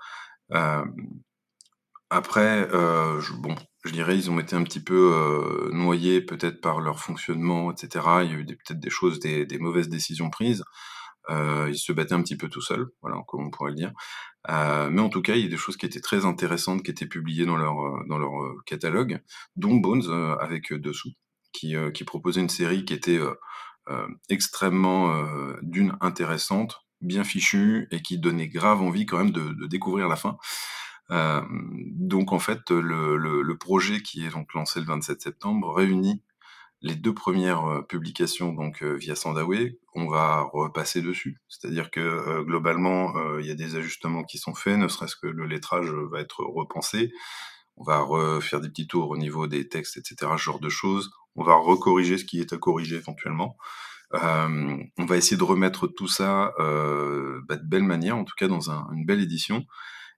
Après 2.09 2.69
je, 2.71 3.33
bon 3.35 3.55
je 3.85 3.91
dirais 3.93 4.17
ils 4.17 4.31
ont 4.31 4.39
été 4.39 4.55
un 4.57 4.63
petit 4.63 4.83
peu 4.83 5.71
noyés 5.73 6.21
peut-être 6.21 6.61
par 6.61 6.81
leur 6.81 7.01
fonctionnement 7.01 7.73
etc 7.73 8.05
il 8.23 8.31
y 8.31 8.35
a 8.35 8.39
eu 8.39 8.47
peut-être 8.47 8.79
des 8.81 8.91
choses 8.91 9.19
des, 9.21 9.45
des, 9.47 9.59
mauvaises 9.59 9.89
décisions 9.89 10.31
prises. 10.31 10.65
Ils 11.31 11.77
se 11.77 11.93
battaient 11.93 12.15
un 12.15 12.23
petit 12.23 12.37
peu 12.37 12.49
tout 12.49 12.61
seuls 12.63 12.87
voilà 13.03 13.19
comme 13.27 13.47
on 13.47 13.51
pourrait 13.51 13.73
le 13.73 13.77
dire. 13.77 13.93
Mais 14.49 15.01
en 15.01 15.09
tout 15.09 15.23
cas 15.23 15.35
il 15.35 15.43
y 15.43 15.47
a 15.47 15.51
des 15.51 15.57
choses 15.57 15.77
qui 15.77 15.87
étaient 15.87 16.01
très 16.01 16.25
intéressantes 16.27 16.83
qui 16.85 16.93
étaient 16.93 17.07
publiées 17.09 17.47
dans 17.47 17.57
leur 17.57 17.75
dans 18.09 18.19
leur 18.19 18.33
catalogue 18.67 19.21
dont 19.57 19.75
Bones 19.75 20.09
avec 20.41 20.73
dessous 20.73 21.13
qui, 21.57 21.75
euh, 21.75 21.91
qui 21.91 22.05
proposait 22.05 22.41
une 22.41 22.49
série 22.49 22.85
qui 22.85 22.93
était 22.93 23.19
euh, 23.19 23.35
euh, 23.89 24.07
extrêmement 24.29 25.25
d'une 25.63 25.97
intéressante, 26.01 26.83
bien 27.01 27.25
fichu 27.25 27.89
et 27.91 28.03
qui 28.03 28.19
donnait 28.19 28.49
grave 28.49 28.83
envie 28.83 29.07
quand 29.07 29.19
même 29.19 29.31
de, 29.31 29.67
découvrir 29.67 30.09
la 30.09 30.17
fin. 30.17 30.37
donc 31.09 32.33
en 32.33 32.41
fait, 32.41 32.71
le, 32.71 33.17
le, 33.17 33.59
projet 33.59 34.03
qui 34.03 34.27
est 34.27 34.31
donc 34.31 34.53
lancé 34.55 34.81
le 34.81 34.87
27 34.87 35.23
septembre 35.23 35.73
réunit 35.73 36.25
les 36.83 36.97
deux 36.97 37.15
premières 37.15 37.85
publications 37.89 38.53
donc 38.53 38.83
via 38.83 39.15
Sandaway, 39.15 39.79
on 39.95 40.09
va 40.09 40.41
repasser 40.53 41.01
dessus. 41.01 41.41
C'est-à-dire 41.49 41.93
que 41.93 42.43
globalement, 42.43 43.15
il 43.39 43.47
y 43.47 43.53
a 43.53 43.55
des 43.55 43.77
ajustements 43.77 44.25
qui 44.25 44.39
sont 44.39 44.55
faits, 44.55 44.79
ne 44.79 44.89
serait-ce 44.89 45.15
que 45.15 45.29
le 45.29 45.47
lettrage 45.47 45.91
va 46.11 46.21
être 46.21 46.41
repensé. 46.43 47.13
On 47.77 47.85
va 47.85 48.01
refaire 48.01 48.61
des 48.61 48.69
petits 48.69 48.87
tours 48.87 49.11
au 49.11 49.17
niveau 49.17 49.47
des 49.47 49.69
textes, 49.69 49.97
etc., 49.97 50.33
ce 50.37 50.43
genre 50.43 50.61
de 50.61 50.69
choses. 50.69 51.11
On 51.35 51.45
va 51.45 51.55
recorriger 51.55 52.19
ce 52.19 52.25
qui 52.25 52.41
est 52.41 52.53
à 52.53 52.59
corriger 52.59 52.97
éventuellement. 52.97 53.57
on 54.13 55.05
va 55.07 55.17
essayer 55.17 55.37
de 55.37 55.45
remettre 55.45 55.87
tout 55.87 56.09
ça 56.09 56.55
bah, 56.59 57.57
de 57.57 57.69
belle 57.69 57.83
manière, 57.83 58.17
en 58.17 58.25
tout 58.25 58.35
cas 58.37 58.49
dans 58.49 58.71
une 58.71 59.05
belle 59.05 59.21
édition. 59.21 59.67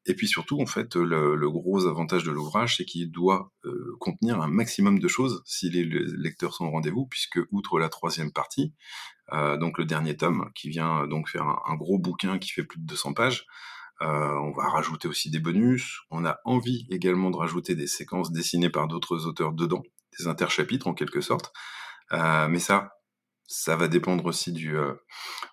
Et 0.08 0.14
puis 0.14 0.26
surtout, 0.26 0.60
en 0.60 0.66
fait, 0.66 0.96
le, 0.96 1.50
gros 1.50 1.86
avantage 1.86 2.24
de 2.24 2.30
l'ouvrage, 2.30 2.78
c'est 2.78 2.86
qu'il 2.86 3.10
doit 3.10 3.52
euh, 3.66 3.94
contenir 4.00 4.40
un 4.40 4.48
maximum 4.48 4.98
de 4.98 5.06
choses 5.06 5.42
si 5.44 5.68
les 5.68 5.84
lecteurs 5.84 6.54
sont 6.54 6.64
au 6.64 6.70
rendez-vous, 6.70 7.06
puisque 7.06 7.38
outre 7.50 7.78
la 7.78 7.90
troisième 7.90 8.32
partie, 8.32 8.72
euh, 9.34 9.58
donc 9.58 9.76
le 9.76 9.84
dernier 9.84 10.16
tome, 10.16 10.50
qui 10.54 10.70
vient 10.70 11.06
donc 11.06 11.28
faire 11.28 11.44
un, 11.66 11.74
gros 11.76 11.98
bouquin 11.98 12.38
qui 12.38 12.50
fait 12.50 12.64
plus 12.64 12.80
de 12.80 12.86
200 12.86 13.12
pages, 13.12 13.44
euh, 13.44 13.46
on 14.00 14.52
va 14.52 14.68
rajouter 14.68 15.08
aussi 15.08 15.30
des 15.30 15.40
bonus. 15.40 16.00
On 16.10 16.24
a 16.24 16.38
envie 16.44 16.86
également 16.90 17.30
de 17.30 17.36
rajouter 17.36 17.74
des 17.74 17.86
séquences 17.86 18.32
dessinées 18.32 18.70
par 18.70 18.88
d'autres 18.88 19.26
auteurs 19.26 19.52
dedans, 19.52 19.82
des 20.18 20.26
interchapitres 20.26 20.86
en 20.86 20.94
quelque 20.94 21.20
sorte. 21.20 21.52
mais 22.12 22.58
ça, 22.58 22.92
ça 23.46 23.76
va 23.76 23.88
dépendre 23.88 24.26
aussi 24.26 24.52
du, 24.52 24.76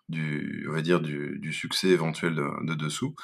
du 0.09 0.67
on 0.69 0.73
va 0.73 0.81
dire 0.81 1.01
du, 1.01 1.39
du 1.39 1.53
succès 1.53 1.89
éventuel 1.89 2.35
de, 2.35 2.65
de 2.65 2.75
dessous. 2.75 3.15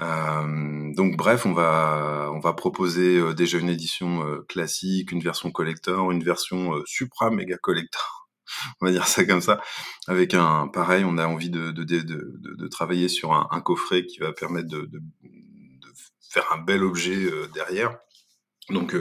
Euh, 0.00 0.92
donc 0.94 1.16
bref, 1.16 1.46
on 1.46 1.52
va 1.52 2.30
on 2.32 2.38
va 2.40 2.52
proposer 2.52 3.18
euh, 3.18 3.32
déjà 3.34 3.58
une 3.58 3.70
édition 3.70 4.26
euh, 4.26 4.44
classique, 4.48 5.10
une 5.12 5.20
version 5.22 5.50
collector, 5.50 6.10
une 6.12 6.22
version 6.22 6.74
supra 6.84 7.30
méga 7.30 7.56
collector. 7.56 8.25
On 8.80 8.86
va 8.86 8.92
dire 8.92 9.06
ça 9.06 9.24
comme 9.24 9.40
ça. 9.40 9.60
Avec 10.06 10.34
un 10.34 10.68
pareil, 10.68 11.04
on 11.06 11.18
a 11.18 11.26
envie 11.26 11.50
de 11.50 12.68
travailler 12.68 13.08
sur 13.08 13.32
un, 13.32 13.60
coffret 13.60 14.06
qui 14.06 14.18
va 14.18 14.32
permettre 14.32 14.68
de, 14.68 14.90
faire 16.20 16.52
un 16.52 16.58
bel 16.58 16.82
objet 16.82 17.30
derrière. 17.54 17.98
Donc 18.70 18.96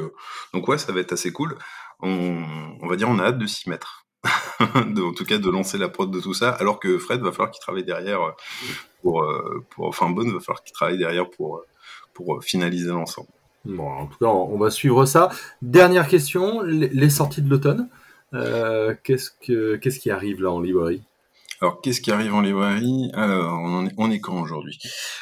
donc 0.54 0.68
ouais, 0.68 0.78
ça 0.78 0.92
va 0.92 1.00
être 1.00 1.14
assez 1.14 1.32
cool. 1.32 1.58
On, 2.02 2.88
va 2.88 2.96
dire 2.96 3.10
on 3.10 3.20
a 3.20 3.26
hâte 3.26 3.38
de 3.38 3.48
s'y 3.48 3.70
mettre. 3.70 4.06
en 4.60 5.14
tout 5.14 5.26
cas 5.26 5.38
de 5.38 5.50
lancer 5.50 5.78
la 5.78 5.90
prod 5.90 6.10
de 6.10 6.20
tout 6.20 6.34
ça, 6.34 6.50
alors 6.50 6.80
que 6.80 6.98
Fred 6.98 7.22
va 7.22 7.32
falloir 7.32 7.52
qu'il 7.52 7.62
travaille 7.62 7.84
derrière 7.84 8.22
euh, 8.22 8.32
pour, 9.02 9.22
euh, 9.22 9.66
enfin 9.78 10.10
Bonne 10.10 10.34
va 10.34 10.40
falloir 10.40 10.64
qu'il 10.64 10.74
travaille 10.74 10.98
derrière 10.98 11.26
euh, 11.26 11.66
pour 12.14 12.44
finaliser 12.44 12.90
l'ensemble. 12.90 13.30
Bon, 13.66 13.88
en 13.88 14.06
tout 14.08 14.18
cas, 14.20 14.28
on 14.28 14.58
va 14.58 14.70
suivre 14.70 15.06
ça. 15.06 15.30
Dernière 15.62 16.08
question, 16.08 16.62
les 16.62 17.10
sorties 17.10 17.42
de 17.42 17.50
l'automne. 17.50 17.90
Qu'est-ce, 19.04 19.32
que, 19.42 19.76
qu'est-ce 19.78 20.00
qui 20.00 20.12
arrive 20.12 20.42
là 20.42 20.52
en 20.52 20.62
librairie? 20.62 21.04
Alors, 21.62 21.80
qu'est-ce 21.82 22.02
qui 22.02 22.12
arrive 22.12 22.34
en 22.34 22.42
librairie? 22.42 23.10
Alors, 23.14 23.60
on, 23.62 23.86
est, 23.88 23.94
on 23.98 24.12
est 24.12 24.20
quand 24.20 24.42
aujourd'hui? 24.42 24.78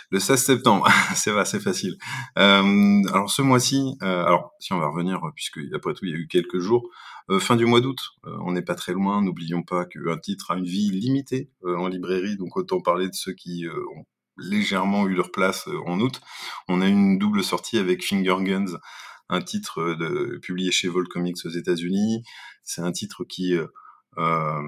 Le 0.10 0.20
16 0.20 0.44
septembre, 0.44 0.88
c'est 1.16 1.38
assez 1.38 1.60
facile. 1.60 1.96
Euh, 2.40 3.02
alors, 3.14 3.30
ce 3.30 3.42
mois-ci, 3.44 3.96
euh, 4.02 4.26
alors, 4.26 4.52
si 4.60 4.74
on 4.74 4.80
va 4.80 4.88
revenir, 4.88 5.22
puisque 5.36 5.60
après 5.76 5.94
tout, 5.94 6.06
il 6.06 6.12
y 6.12 6.16
a 6.16 6.18
eu 6.18 6.28
quelques 6.28 6.58
jours, 6.58 6.90
euh, 7.30 7.40
fin 7.40 7.56
du 7.56 7.66
mois 7.66 7.82
d'août, 7.82 8.00
on 8.24 8.52
n'est 8.52 8.64
pas 8.64 8.76
très 8.76 8.94
loin, 8.94 9.22
n'oublions 9.22 9.62
pas 9.62 9.86
qu'un 9.86 10.18
titre 10.18 10.52
a 10.52 10.58
une 10.58 10.66
vie 10.66 10.90
limitée 10.90 11.50
en 11.64 11.88
librairie, 11.88 12.36
donc 12.36 12.58
autant 12.58 12.82
parler 12.82 13.08
de 13.08 13.14
ceux 13.14 13.34
qui 13.34 13.66
ont 13.96 14.06
légèrement 14.38 15.08
eu 15.08 15.14
leur 15.14 15.32
place 15.32 15.70
en 15.86 16.00
août. 16.00 16.20
On 16.68 16.82
a 16.82 16.88
une 16.88 17.20
double 17.20 17.44
sortie 17.44 17.78
avec 17.78 18.04
Finger 18.04 18.38
Guns, 18.42 18.78
un 19.30 19.42
titre 19.42 19.96
de, 19.96 20.38
publié 20.42 20.72
chez 20.72 20.88
Vol 20.88 21.08
Comics 21.08 21.46
aux 21.46 21.50
États-Unis. 21.50 22.24
C'est 22.64 22.82
un 22.82 22.92
titre 22.92 23.24
qui 23.24 23.56
euh, 24.18 24.62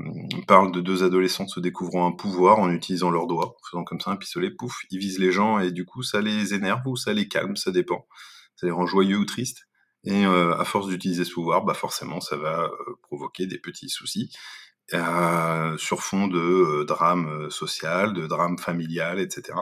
parle 0.48 0.72
de 0.72 0.82
deux 0.82 1.04
adolescents 1.04 1.48
se 1.48 1.60
découvrant 1.60 2.08
un 2.08 2.12
pouvoir 2.12 2.60
en 2.60 2.72
utilisant 2.72 3.12
leurs 3.12 3.28
doigts, 3.28 3.56
faisant 3.70 3.84
comme 3.84 4.00
ça 4.00 4.12
un 4.12 4.16
pistolet, 4.16 4.50
pouf, 4.50 4.82
ils 4.90 5.00
visent 5.00 5.20
les 5.20 5.32
gens 5.32 5.60
et 5.60 5.72
du 5.72 5.86
coup 5.86 6.04
ça 6.04 6.22
les 6.22 6.54
énerve 6.54 6.82
ou 6.88 6.96
ça 6.96 7.14
les 7.14 7.28
calme, 7.28 7.56
ça 7.56 7.72
dépend. 7.72 8.08
Ça 8.56 8.66
les 8.66 8.72
rend 8.72 8.86
joyeux 8.86 9.18
ou 9.18 9.26
tristes. 9.26 9.68
Et 10.04 10.26
euh, 10.26 10.56
à 10.58 10.66
force 10.66 10.88
d'utiliser 10.88 11.26
ce 11.26 11.34
pouvoir, 11.34 11.66
bah 11.66 11.74
forcément 11.74 12.22
ça 12.22 12.38
va 12.38 12.66
euh, 12.66 12.96
provoquer 13.02 13.48
des 13.48 13.58
petits 13.58 13.90
soucis 13.90 14.32
euh, 14.94 15.78
sur 15.78 16.04
fond 16.04 16.28
de 16.28 16.38
euh, 16.38 16.86
drame 16.86 17.50
social, 17.50 18.14
de 18.14 18.28
drame 18.28 18.60
familial, 18.60 19.20
etc. 19.20 19.58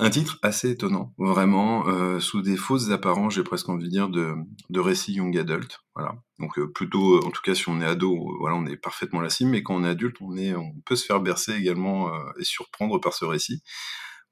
Un 0.00 0.10
titre 0.10 0.38
assez 0.42 0.70
étonnant, 0.70 1.14
vraiment, 1.18 1.86
euh, 1.86 2.18
sous 2.18 2.42
des 2.42 2.56
fausses 2.56 2.90
apparences, 2.90 3.34
j'ai 3.34 3.44
presque 3.44 3.68
envie 3.68 3.84
de 3.84 3.90
dire, 3.90 4.08
de, 4.08 4.34
de 4.70 4.80
récits 4.80 5.12
young 5.12 5.36
adult. 5.38 5.78
Voilà. 5.94 6.16
Donc 6.40 6.58
euh, 6.58 6.66
plutôt, 6.72 7.24
en 7.24 7.30
tout 7.30 7.42
cas, 7.42 7.54
si 7.54 7.68
on 7.68 7.80
est 7.80 7.86
ado, 7.86 8.12
euh, 8.12 8.36
voilà, 8.40 8.56
on 8.56 8.66
est 8.66 8.76
parfaitement 8.76 9.20
la 9.20 9.30
cible, 9.30 9.50
mais 9.50 9.62
quand 9.62 9.76
on 9.76 9.84
est 9.84 9.88
adulte, 9.88 10.16
on, 10.20 10.36
est, 10.36 10.52
on 10.54 10.72
peut 10.84 10.96
se 10.96 11.06
faire 11.06 11.20
bercer 11.20 11.52
également 11.52 12.10
et 12.38 12.44
surprendre 12.44 12.98
par 13.00 13.14
ce 13.14 13.24
récit. 13.24 13.62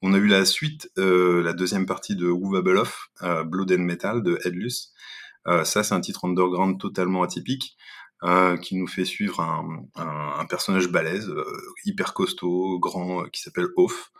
On 0.01 0.13
a 0.13 0.17
eu 0.17 0.27
la 0.27 0.43
suite, 0.43 0.89
la 0.97 1.53
deuxième 1.53 1.85
partie 1.85 2.17
de 2.17 2.25
Uwe 2.27 2.61
Beloff, 2.61 3.07
Blood 3.45 3.71
and 3.71 3.83
Metal 3.83 4.21
de 4.21 4.37
Headless. 4.43 4.91
ça, 5.45 5.83
c'est 5.83 5.93
un 5.93 6.01
titre 6.01 6.25
underground 6.25 6.77
totalement 6.77 7.23
atypique. 7.23 7.77
qui 8.61 8.75
nous 8.75 8.87
fait 8.87 9.05
suivre 9.05 9.39
un, 9.39 9.65
un, 9.95 10.39
un 10.39 10.45
personnage 10.45 10.89
balèze, 10.89 11.31
hyper 11.85 12.13
costaud, 12.13 12.79
grand, 12.79 13.23
qui 13.29 13.41
s'appelle 13.41 13.67
Off, 13.77 14.11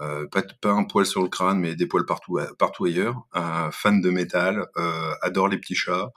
euh, 0.00 0.26
pas, 0.26 0.42
pas, 0.60 0.70
un 0.70 0.84
poil 0.84 1.04
sur 1.06 1.22
le 1.22 1.28
crâne, 1.28 1.60
mais 1.60 1.74
des 1.74 1.86
poils 1.86 2.06
partout, 2.06 2.38
euh, 2.38 2.46
partout 2.58 2.84
ailleurs. 2.84 3.26
Euh, 3.36 3.70
fan 3.70 4.00
de 4.00 4.10
métal, 4.10 4.66
euh, 4.76 5.14
adore 5.20 5.48
les 5.48 5.58
petits 5.58 5.74
chats. 5.74 6.10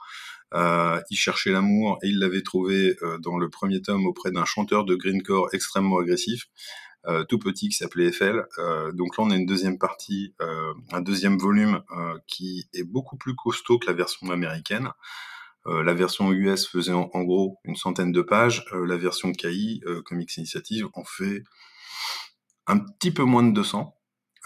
Euh, 0.54 1.00
il 1.10 1.16
cherchait 1.16 1.50
l'amour 1.50 1.98
et 2.02 2.08
il 2.08 2.18
l'avait 2.18 2.42
trouvé 2.42 2.96
dans 3.20 3.36
le 3.36 3.50
premier 3.50 3.82
tome 3.82 4.06
auprès 4.06 4.30
d'un 4.30 4.44
chanteur 4.44 4.84
de 4.84 4.94
greencore 4.94 5.48
extrêmement 5.52 5.98
agressif, 5.98 6.44
tout 7.28 7.38
petit 7.38 7.68
qui 7.68 7.74
s'appelait 7.76 8.06
Eiffel. 8.06 8.46
donc 8.94 9.16
là, 9.16 9.24
on 9.24 9.30
a 9.30 9.36
une 9.36 9.44
deuxième 9.46 9.76
partie, 9.78 10.34
un 10.92 11.00
deuxième 11.00 11.36
volume 11.36 11.82
qui 12.28 12.68
est 12.74 12.84
beaucoup 12.84 13.16
plus 13.16 13.34
costaud 13.34 13.78
que 13.78 13.88
la 13.88 13.92
version 13.92 14.30
américaine. 14.30 14.90
la 15.66 15.94
version 15.94 16.32
US 16.32 16.68
faisait 16.68 16.92
en, 16.92 17.10
en, 17.12 17.22
gros 17.24 17.58
une 17.64 17.76
centaine 17.76 18.12
de 18.12 18.22
pages. 18.22 18.64
la 18.72 18.96
version 18.96 19.32
KI, 19.32 19.82
Comics 20.04 20.36
Initiative, 20.36 20.86
en 20.94 21.04
fait 21.04 21.42
un 22.66 22.78
petit 22.78 23.10
peu 23.10 23.24
moins 23.24 23.42
de 23.42 23.52
200. 23.52 23.96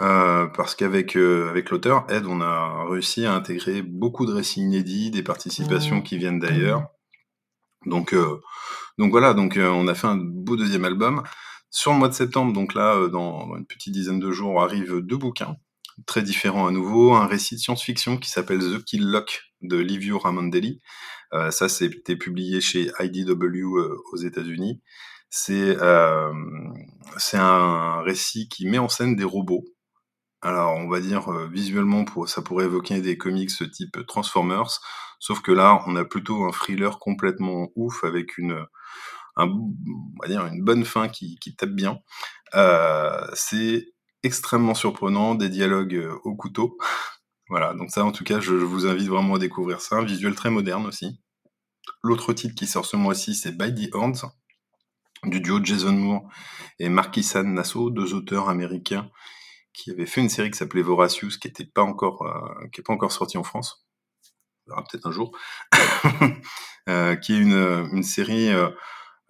Euh, 0.00 0.46
parce 0.46 0.74
qu'avec 0.74 1.14
euh, 1.16 1.50
avec 1.50 1.68
l'auteur 1.68 2.06
Ed, 2.08 2.24
on 2.24 2.40
a 2.40 2.86
réussi 2.88 3.26
à 3.26 3.34
intégrer 3.34 3.82
beaucoup 3.82 4.24
de 4.24 4.32
récits 4.32 4.60
inédits, 4.60 5.10
des 5.10 5.22
participations 5.22 5.96
mmh. 5.96 6.02
qui 6.02 6.16
viennent 6.16 6.38
d'ailleurs. 6.38 6.86
Donc 7.84 8.14
euh, 8.14 8.40
donc 8.98 9.10
voilà, 9.10 9.34
donc 9.34 9.58
on 9.58 9.88
a 9.88 9.94
fait 9.94 10.06
un 10.06 10.16
beau 10.16 10.56
deuxième 10.56 10.84
album. 10.84 11.22
Sur 11.70 11.92
le 11.92 11.98
mois 11.98 12.08
de 12.08 12.14
septembre, 12.14 12.52
donc 12.52 12.74
là, 12.74 13.08
dans, 13.08 13.46
dans, 13.46 13.56
une 13.56 13.66
petite 13.66 13.92
dizaine 13.92 14.18
de 14.18 14.32
jours, 14.32 14.60
arrivent 14.60 15.00
deux 15.00 15.16
bouquins 15.16 15.56
très 16.06 16.22
différents 16.22 16.66
à 16.66 16.70
nouveau. 16.70 17.12
Un 17.12 17.26
récit 17.26 17.54
de 17.54 17.60
science-fiction 17.60 18.16
qui 18.16 18.30
s'appelle 18.30 18.58
The 18.58 18.82
Kill 18.84 19.06
Lock 19.06 19.52
de 19.62 19.76
Livio 19.76 20.18
Ramondelli. 20.18 20.80
ça, 21.50 21.68
c'était 21.68 22.16
publié 22.16 22.60
chez 22.60 22.90
IDW 22.98 23.76
aux 24.12 24.16
États-Unis. 24.16 24.80
C'est 25.30 25.76
euh, 25.80 26.32
un 27.34 28.02
récit 28.02 28.48
qui 28.48 28.66
met 28.66 28.78
en 28.78 28.88
scène 28.88 29.16
des 29.16 29.24
robots. 29.24 29.64
Alors, 30.42 30.74
on 30.76 30.88
va 30.88 31.00
dire 31.00 31.28
euh, 31.28 31.48
visuellement, 31.48 32.04
pour, 32.04 32.28
ça 32.28 32.42
pourrait 32.42 32.64
évoquer 32.64 33.00
des 33.00 33.18
comics 33.18 33.50
type 33.72 34.06
Transformers, 34.06 34.80
sauf 35.18 35.40
que 35.42 35.52
là, 35.52 35.82
on 35.86 35.96
a 35.96 36.04
plutôt 36.04 36.44
un 36.44 36.50
thriller 36.50 36.98
complètement 36.98 37.68
ouf 37.76 38.04
avec 38.04 38.38
une, 38.38 38.66
un, 39.36 39.46
on 39.48 39.74
va 40.22 40.28
dire 40.28 40.46
une 40.46 40.64
bonne 40.64 40.84
fin 40.84 41.08
qui, 41.08 41.36
qui 41.40 41.54
tape 41.54 41.70
bien. 41.70 42.00
Euh, 42.54 43.26
c'est 43.34 43.86
extrêmement 44.22 44.74
surprenant, 44.74 45.34
des 45.34 45.48
dialogues 45.48 45.94
euh, 45.94 46.18
au 46.24 46.34
couteau. 46.34 46.78
voilà, 47.48 47.74
donc 47.74 47.90
ça, 47.90 48.04
en 48.04 48.12
tout 48.12 48.24
cas, 48.24 48.40
je, 48.40 48.58
je, 48.58 48.64
vous 48.64 48.86
invite 48.86 49.08
vraiment 49.08 49.34
à 49.34 49.38
découvrir 49.38 49.80
ça. 49.80 49.96
Un 49.96 50.04
visuel 50.04 50.34
très 50.34 50.50
moderne 50.50 50.86
aussi. 50.86 51.20
L'autre 52.02 52.32
titre 52.32 52.54
qui 52.54 52.66
sort 52.66 52.86
ce 52.86 52.96
mois-ci, 52.96 53.34
c'est 53.34 53.56
By 53.56 53.74
the 53.74 53.94
Horns 53.94 54.22
du 55.24 55.40
duo 55.40 55.62
Jason 55.62 55.92
Moore 55.92 56.28
et 56.78 56.88
Marquisan 56.88 57.44
Nassau, 57.44 57.90
deux 57.90 58.14
auteurs 58.14 58.48
américains 58.48 59.10
qui 59.72 59.90
avaient 59.90 60.06
fait 60.06 60.20
une 60.20 60.28
série 60.28 60.50
qui 60.50 60.58
s'appelait 60.58 60.82
Voracious, 60.82 61.38
qui 61.40 61.48
n'était 61.48 61.64
pas 61.64 61.82
encore, 61.82 62.22
euh, 62.22 62.68
qui 62.72 62.80
est 62.80 62.84
pas 62.84 62.92
encore 62.92 63.12
sortie 63.12 63.38
en 63.38 63.44
France. 63.44 63.86
Peut-être 64.66 65.06
un 65.06 65.10
jour. 65.10 65.36
euh, 66.88 67.16
qui 67.16 67.34
est 67.34 67.38
une, 67.38 67.88
une 67.92 68.02
série 68.02 68.50
euh, 68.50 68.68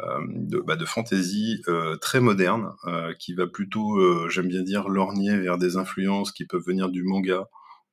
euh 0.01 0.21
de, 0.29 0.61
bah, 0.61 0.77
de 0.77 0.85
fantasy 0.85 1.63
euh, 1.69 1.97
très 1.97 2.21
moderne, 2.21 2.73
euh, 2.87 3.15
qui 3.19 3.35
va 3.35 3.47
plutôt, 3.47 4.29
j'aime 4.29 4.49
bien 4.49 4.63
dire, 4.63 4.89
lorgner 4.89 5.37
vers 5.39 5.59
des 5.59 5.77
influences 5.77 6.33
qui 6.33 6.47
peuvent 6.47 6.65
venir 6.67 6.89
du 6.91 7.03
manga, 7.03 7.49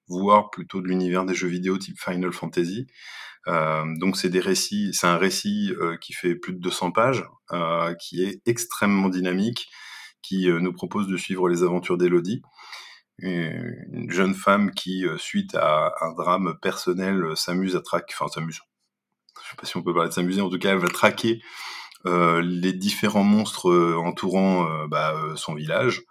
voire 0.07 0.49
plutôt 0.49 0.81
de 0.81 0.87
l'univers 0.87 1.25
des 1.25 1.33
jeux 1.33 1.47
vidéo 1.47 1.77
type 1.77 1.99
Final 1.99 2.31
Fantasy. 2.31 2.87
Euh, 3.47 3.85
donc 3.97 4.17
c'est 4.17 4.29
des 4.29 4.39
récits, 4.39 4.93
c'est 4.93 5.07
un 5.07 5.17
récit 5.17 5.73
euh, 5.79 5.97
qui 5.97 6.13
fait 6.13 6.35
plus 6.35 6.53
de 6.53 6.59
200 6.59 6.91
pages, 6.91 7.23
euh, 7.51 7.93
qui 7.95 8.23
est 8.23 8.41
extrêmement 8.45 9.09
dynamique, 9.09 9.69
qui 10.21 10.47
nous 10.49 10.73
propose 10.73 11.07
de 11.07 11.15
suivre 11.15 11.47
les 11.47 11.63
aventures 11.63 11.97
d'Elodie, 11.97 12.41
une 13.19 14.11
jeune 14.11 14.33
femme 14.33 14.71
qui, 14.71 15.05
suite 15.17 15.55
à 15.55 15.93
un 16.01 16.11
drame 16.13 16.57
personnel, 16.61 17.23
s'amuse 17.37 17.77
à 17.77 17.81
traquer, 17.81 18.13
enfin 18.19 18.27
s'amuse, 18.27 18.59
je 19.41 19.49
sais 19.49 19.55
pas 19.55 19.65
si 19.65 19.77
on 19.77 19.83
peut 19.83 19.93
parler 19.93 20.09
de 20.09 20.13
s'amuser, 20.13 20.41
en 20.41 20.49
tout 20.49 20.59
cas 20.59 20.71
elle 20.71 20.79
va 20.79 20.89
traquer 20.89 21.41
les 22.03 22.73
différents 22.73 23.23
monstres 23.23 23.71
entourant 23.95 24.85
bah, 24.87 25.15
son 25.35 25.53
village, 25.53 26.01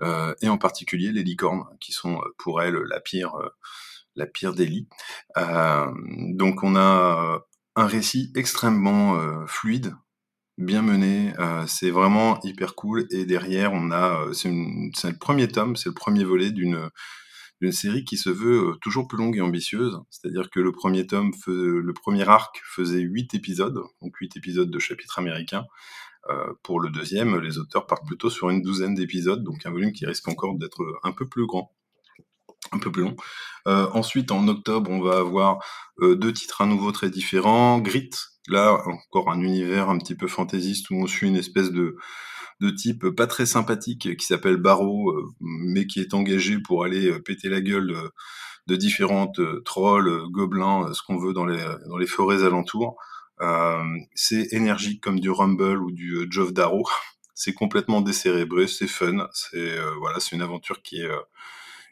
et 0.00 0.48
en 0.48 0.56
particulier 0.56 1.12
les 1.12 1.22
licornes, 1.22 1.64
qui 1.78 1.92
sont 1.92 2.22
pour 2.38 2.62
elle 2.62 2.76
la 2.76 3.00
pire, 3.00 3.34
la 4.16 4.26
pire 4.26 4.54
délit. 4.54 4.88
donc 5.36 6.62
on 6.62 6.76
a 6.76 7.40
un 7.76 7.86
récit 7.86 8.32
extrêmement 8.34 9.46
fluide, 9.46 9.94
bien 10.58 10.82
mené, 10.82 11.32
c'est 11.66 11.90
vraiment 11.90 12.40
hyper 12.42 12.74
cool. 12.74 13.06
Et 13.10 13.24
derrière, 13.26 13.72
on 13.72 13.90
a, 13.90 14.26
c'est 14.32 14.48
le 14.50 15.18
premier 15.18 15.48
tome, 15.48 15.76
c'est 15.76 15.90
le 15.90 15.94
premier 15.94 16.24
volet 16.24 16.50
d'une 16.50 16.90
série 17.72 18.04
qui 18.04 18.16
se 18.16 18.30
veut 18.30 18.76
toujours 18.80 19.06
plus 19.08 19.18
longue 19.18 19.36
et 19.36 19.42
ambitieuse. 19.42 20.00
C'est-à-dire 20.10 20.48
que 20.50 20.60
le 20.60 20.72
premier 20.72 21.06
tome, 21.06 21.32
le 21.46 21.92
premier 21.92 22.28
arc 22.28 22.62
faisait 22.64 23.00
huit 23.00 23.34
épisodes, 23.34 23.82
donc 24.00 24.16
huit 24.16 24.36
épisodes 24.36 24.70
de 24.70 24.78
chapitres 24.78 25.18
américains. 25.18 25.66
pour 26.62 26.80
le 26.80 26.90
deuxième, 26.90 27.38
les 27.38 27.58
auteurs 27.58 27.86
partent 27.86 28.06
plutôt 28.06 28.30
sur 28.30 28.50
une 28.50 28.62
douzaine 28.62 28.94
d'épisodes, 28.94 29.44
donc 29.44 29.64
un 29.66 29.70
volume 29.70 29.92
qui 29.92 30.06
risque 30.06 30.28
encore 30.28 30.56
d'être 30.56 30.82
un 31.02 31.12
peu 31.12 31.28
plus 31.28 31.46
grand 31.46 31.72
un 32.72 32.78
peu 32.78 32.90
plus 32.90 33.02
long. 33.02 33.16
Euh, 33.66 33.88
ensuite, 33.92 34.30
en 34.30 34.46
octobre, 34.48 34.90
on 34.90 35.00
va 35.00 35.18
avoir 35.18 35.58
euh, 36.00 36.14
deux 36.14 36.32
titres 36.32 36.62
à 36.62 36.66
nouveau 36.66 36.92
très 36.92 37.10
différents. 37.10 37.78
Grit, 37.78 38.10
là 38.48 38.78
encore 38.86 39.30
un 39.30 39.40
univers 39.40 39.90
un 39.90 39.98
petit 39.98 40.14
peu 40.14 40.28
fantaisiste 40.28 40.90
où 40.90 40.94
on 40.94 41.06
suit 41.06 41.28
une 41.28 41.36
espèce 41.36 41.70
de 41.70 41.96
de 42.60 42.70
type 42.70 43.10
pas 43.10 43.26
très 43.26 43.44
sympathique 43.44 44.16
qui 44.16 44.26
s'appelle 44.26 44.56
Barrow, 44.56 45.10
euh, 45.10 45.28
mais 45.40 45.86
qui 45.86 46.00
est 46.00 46.14
engagé 46.14 46.58
pour 46.58 46.84
aller 46.84 47.20
péter 47.20 47.50
la 47.50 47.60
gueule 47.60 47.94
de, 48.66 48.76
différentes 48.76 49.40
trolls, 49.64 50.22
gobelins, 50.30 50.90
ce 50.94 51.02
qu'on 51.02 51.18
veut 51.18 51.34
dans 51.34 51.44
les 51.44 51.62
dans 51.88 51.98
les 51.98 52.06
forêts 52.06 52.44
alentours. 52.44 52.96
c'est 54.14 54.52
énergique 54.52 55.02
comme 55.02 55.20
du 55.20 55.30
Rumble 55.30 55.82
ou 55.82 55.90
du 55.92 56.26
Geoff 56.30 56.52
Darrow. 56.52 56.84
C'est 57.38 57.52
complètement 57.52 58.00
décérébré, 58.00 58.66
c'est 58.66 58.88
fun, 58.88 59.28
c'est 59.34 59.76
voilà, 59.98 60.20
c'est 60.20 60.34
une 60.34 60.40
aventure 60.40 60.80
qui 60.80 61.02
est 61.02 61.10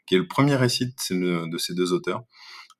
qui 0.06 0.14
est 0.14 0.18
le 0.18 0.28
premier 0.28 0.56
récit 0.56 0.94
de 1.10 1.58
ces 1.58 1.74
deux 1.74 1.92
auteurs. 1.92 2.24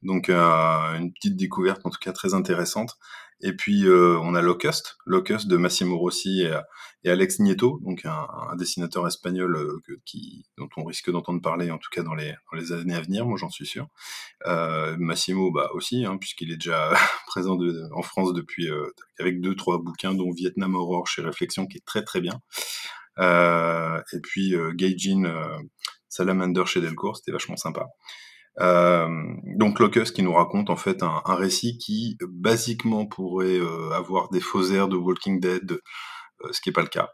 Donc 0.05 0.29
euh, 0.29 0.95
une 0.99 1.13
petite 1.13 1.37
découverte 1.37 1.81
en 1.85 1.91
tout 1.91 1.99
cas 2.01 2.13
très 2.13 2.35
intéressante. 2.35 2.97
Et 3.41 3.53
puis 3.53 3.85
euh, 3.85 4.19
on 4.23 4.35
a 4.35 4.43
Locust, 4.43 4.97
Locust 5.07 5.49
de 5.49 5.57
Massimo 5.57 5.99
Rossi 5.99 6.43
et, 6.43 7.11
Alex 7.11 7.41
Nieto, 7.41 7.81
donc 7.83 8.05
un, 8.05 8.57
dessinateur 8.57 9.07
espagnol 9.07 9.57
euh, 9.57 9.83
dont 10.57 10.69
on 10.77 10.85
risque 10.85 11.11
d'entendre 11.11 11.43
parler 11.43 11.71
en 11.71 11.79
tout 11.79 11.91
cas 11.91 12.03
dans 12.03 12.15
les, 12.15 12.35
années 12.73 12.95
à 12.95 13.01
venir, 13.01 13.27
moi 13.27 13.37
j'en 13.37 13.51
suis 13.51 13.67
sûr. 13.67 13.89
Massimo 14.47 15.51
bah 15.51 15.71
aussi, 15.75 16.05
hein, 16.05 16.17
puisqu'il 16.19 16.53
est 16.53 16.57
déjà 16.57 16.95
présent 17.27 17.59
en 17.93 18.03
France 18.03 18.33
depuis 18.35 18.69
avec 19.19 19.41
deux 19.41 19.57
trois 19.57 19.79
bouquins, 19.79 20.15
dont 20.15 20.31
Vietnam 20.31 20.75
Aurore 20.77 21.07
chez 21.07 21.23
Réflexion 21.23 21.67
qui 21.67 21.79
est 21.79 21.85
très 21.85 22.05
très 22.05 22.21
bien. 22.21 22.41
et 23.19 24.21
puis 24.23 24.55
Gaijin 24.75 25.25
Salamander 26.15 26.65
chez 26.67 26.81
Delcourt, 26.81 27.17
c'était 27.17 27.33
vachement 27.33 27.57
sympa. 27.57 27.87
Euh, 28.61 29.09
donc 29.57 29.81
Locus 29.81 30.13
qui 30.13 30.23
nous 30.23 30.33
raconte 30.33 30.71
en 30.71 30.77
fait 30.77 31.03
un, 31.03 31.21
récit 31.27 31.77
qui 31.79 32.17
basiquement 32.29 33.05
pourrait 33.05 33.59
euh, 33.59 33.91
avoir 33.91 34.31
des 34.31 34.41
faux 34.41 34.71
airs 34.71 34.87
de 34.87 34.97
Walking 34.97 35.41
Dead, 35.41 35.73
euh, 35.73 36.49
ce 36.53 36.61
qui 36.61 36.69
n'est 36.69 36.73
pas 36.75 36.83
le 36.83 36.89
cas. 36.89 37.11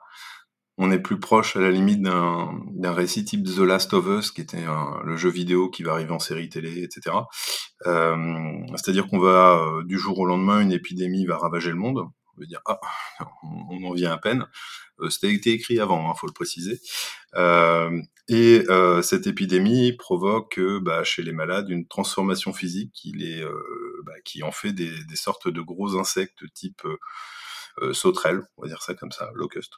On 0.76 0.90
est 0.90 0.98
plus 0.98 1.18
proche 1.18 1.56
à 1.56 1.60
la 1.60 1.70
limite 1.70 2.02
d'un 2.02 2.92
récit 2.92 3.24
type 3.24 3.44
The 3.44 3.58
Last 3.58 3.92
of 3.92 4.06
Us, 4.06 4.30
qui 4.30 4.40
était 4.40 4.64
le 5.04 5.16
jeu 5.16 5.28
vidéo 5.28 5.68
qui 5.68 5.82
va 5.82 5.92
arriver 5.92 6.12
en 6.12 6.18
série 6.18 6.48
télé, 6.48 6.82
etc. 6.82 7.16
C'est-à-dire 7.84 9.06
qu'on 9.08 9.18
va 9.18 9.60
du 9.84 9.98
jour 9.98 10.18
au 10.18 10.24
lendemain, 10.24 10.60
une 10.60 10.72
épidémie 10.72 11.26
va 11.26 11.36
ravager 11.36 11.68
le 11.68 11.76
monde. 11.76 11.98
On 11.98 12.40
va 12.40 12.46
dire 12.46 12.62
ah, 12.64 12.80
on 13.42 13.84
en 13.84 13.92
vient 13.92 14.12
à 14.12 14.16
peine. 14.16 14.46
C'était 15.10 15.34
écrit 15.50 15.80
avant, 15.80 16.02
il 16.02 16.10
hein, 16.10 16.14
faut 16.16 16.26
le 16.26 16.32
préciser. 16.32 16.80
Et 18.32 18.64
euh, 18.68 19.02
cette 19.02 19.26
épidémie 19.26 19.92
provoque 19.92 20.60
bah, 20.82 21.02
chez 21.02 21.24
les 21.24 21.32
malades 21.32 21.68
une 21.68 21.88
transformation 21.88 22.52
physique 22.52 22.92
qui, 22.94 23.10
les, 23.10 23.42
euh, 23.42 24.02
bah, 24.06 24.12
qui 24.24 24.44
en 24.44 24.52
fait 24.52 24.72
des, 24.72 24.94
sortes 25.16 25.48
de 25.48 25.60
gros 25.60 25.98
insectes 25.98 26.44
type 26.54 26.80
euh, 27.82 27.92
sauterelle, 27.92 28.42
on 28.56 28.62
va 28.62 28.68
dire 28.68 28.82
ça 28.82 28.94
comme 28.94 29.10
ça, 29.10 29.28
locust. 29.34 29.72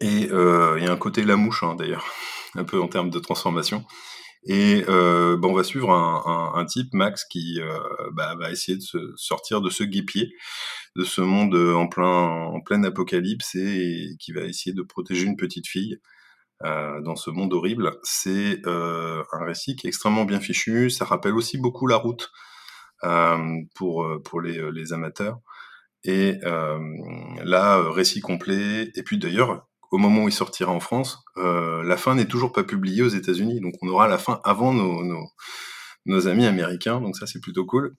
Et 0.00 0.22
il 0.22 0.82
y 0.82 0.86
a 0.86 0.92
un 0.92 0.96
côté 0.96 1.22
la 1.24 1.36
mouche 1.36 1.62
hein, 1.62 1.74
d'ailleurs, 1.74 2.06
un 2.54 2.64
peu 2.64 2.80
en 2.80 2.88
termes 2.88 3.10
de 3.10 3.18
transformation. 3.18 3.84
Et 4.46 4.82
bah, 4.86 5.36
on 5.42 5.52
va 5.52 5.62
suivre 5.62 5.92
un, 5.92 6.64
type, 6.64 6.94
Max, 6.94 7.26
qui 7.26 7.60
va 8.16 8.50
essayer 8.50 8.78
de 8.78 8.82
se 8.82 9.12
sortir 9.16 9.60
de 9.60 9.68
ce 9.68 9.84
guépier, 9.84 10.32
de 10.96 11.04
ce 11.04 11.20
monde 11.20 11.54
en 11.54 11.86
plein, 11.86 12.46
en 12.46 12.62
plein 12.62 12.82
apocalypse, 12.82 13.54
et 13.56 14.16
qui 14.18 14.32
va 14.32 14.40
essayer 14.40 14.74
de 14.74 14.82
protéger 14.82 15.26
une 15.26 15.36
petite 15.36 15.68
fille 15.68 16.00
euh, 16.64 17.00
dans 17.00 17.16
ce 17.16 17.30
monde 17.30 17.52
horrible. 17.52 17.98
C'est 18.02 18.60
euh, 18.66 19.22
un 19.32 19.44
récit 19.44 19.74
qui 19.74 19.86
est 19.86 19.88
extrêmement 19.88 20.24
bien 20.24 20.40
fichu. 20.40 20.90
Ça 20.90 21.04
rappelle 21.04 21.34
aussi 21.34 21.58
beaucoup 21.58 21.86
la 21.86 21.96
route 21.96 22.30
euh, 23.04 23.60
pour 23.74 24.06
pour 24.24 24.40
les, 24.40 24.70
les 24.72 24.92
amateurs. 24.92 25.38
Et 26.04 26.38
là, 27.44 27.82
récit 27.90 28.20
complet. 28.20 28.90
Et 28.94 29.02
puis 29.02 29.18
d'ailleurs, 29.18 29.68
au 29.90 29.98
moment 29.98 30.24
où 30.24 30.28
il 30.28 30.32
sortira 30.32 30.72
en 30.72 30.80
France, 30.80 31.24
la 31.36 31.96
fin 31.96 32.14
n'est 32.14 32.26
toujours 32.26 32.52
pas 32.52 32.64
publiée 32.64 33.02
aux 33.02 33.08
États-Unis. 33.08 33.60
Donc 33.60 33.74
on 33.82 33.88
aura 33.88 34.08
la 34.08 34.18
fin 34.18 34.40
avant 34.44 34.72
nos, 34.72 35.04
nos, 36.06 36.28
amis 36.28 36.46
américains. 36.46 37.00
Donc 37.00 37.16
ça, 37.16 37.26
c'est 37.26 37.40
plutôt 37.40 37.64
cool. 37.66 37.94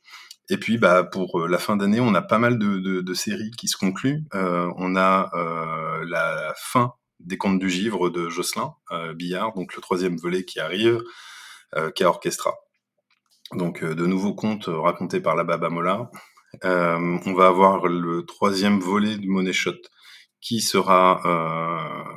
Et 0.50 0.58
puis, 0.58 0.78
bah, 0.78 1.06
pour 1.06 1.48
la 1.48 1.58
fin 1.58 1.78
d'année, 1.78 2.02
on 2.02 2.14
a 2.14 2.22
pas 2.22 2.40
mal 2.40 2.60
de, 2.60 3.02
de, 3.02 3.14
séries 3.14 3.52
qui 3.58 3.70
se 3.70 3.78
concluent. 3.78 4.26
On 4.34 4.98
a 4.98 5.32
la 6.06 6.54
fin 6.58 6.94
des 7.26 7.38
contes 7.38 7.60
du 7.60 7.70
givre 7.70 8.10
de 8.10 8.30
Jocelyn 8.30 8.76
euh, 8.92 9.14
Billard, 9.14 9.54
donc 9.54 9.76
le 9.76 9.82
troisième 9.82 10.18
volet 10.18 10.44
qui 10.44 10.60
arrive, 10.60 11.02
euh, 11.76 11.92
qui 11.92 12.04
a 12.04 12.10
Orchestra. 12.10 12.54
Donc 13.54 13.84
euh, 13.84 13.96
de 13.96 14.06
nouveaux 14.06 14.34
contes 14.34 14.68
racontés 14.68 15.22
par 15.22 15.36
la 15.36 15.44
Baba 15.44 15.70
Mola. 15.70 16.10
on 16.64 17.34
va 17.34 17.48
avoir 17.48 17.88
le 17.88 18.26
troisième 18.26 18.80
volet 18.80 19.18
de 19.18 19.28
Money 19.28 19.54
Shot 19.54 19.82
qui 20.42 20.60
sera 20.60 21.22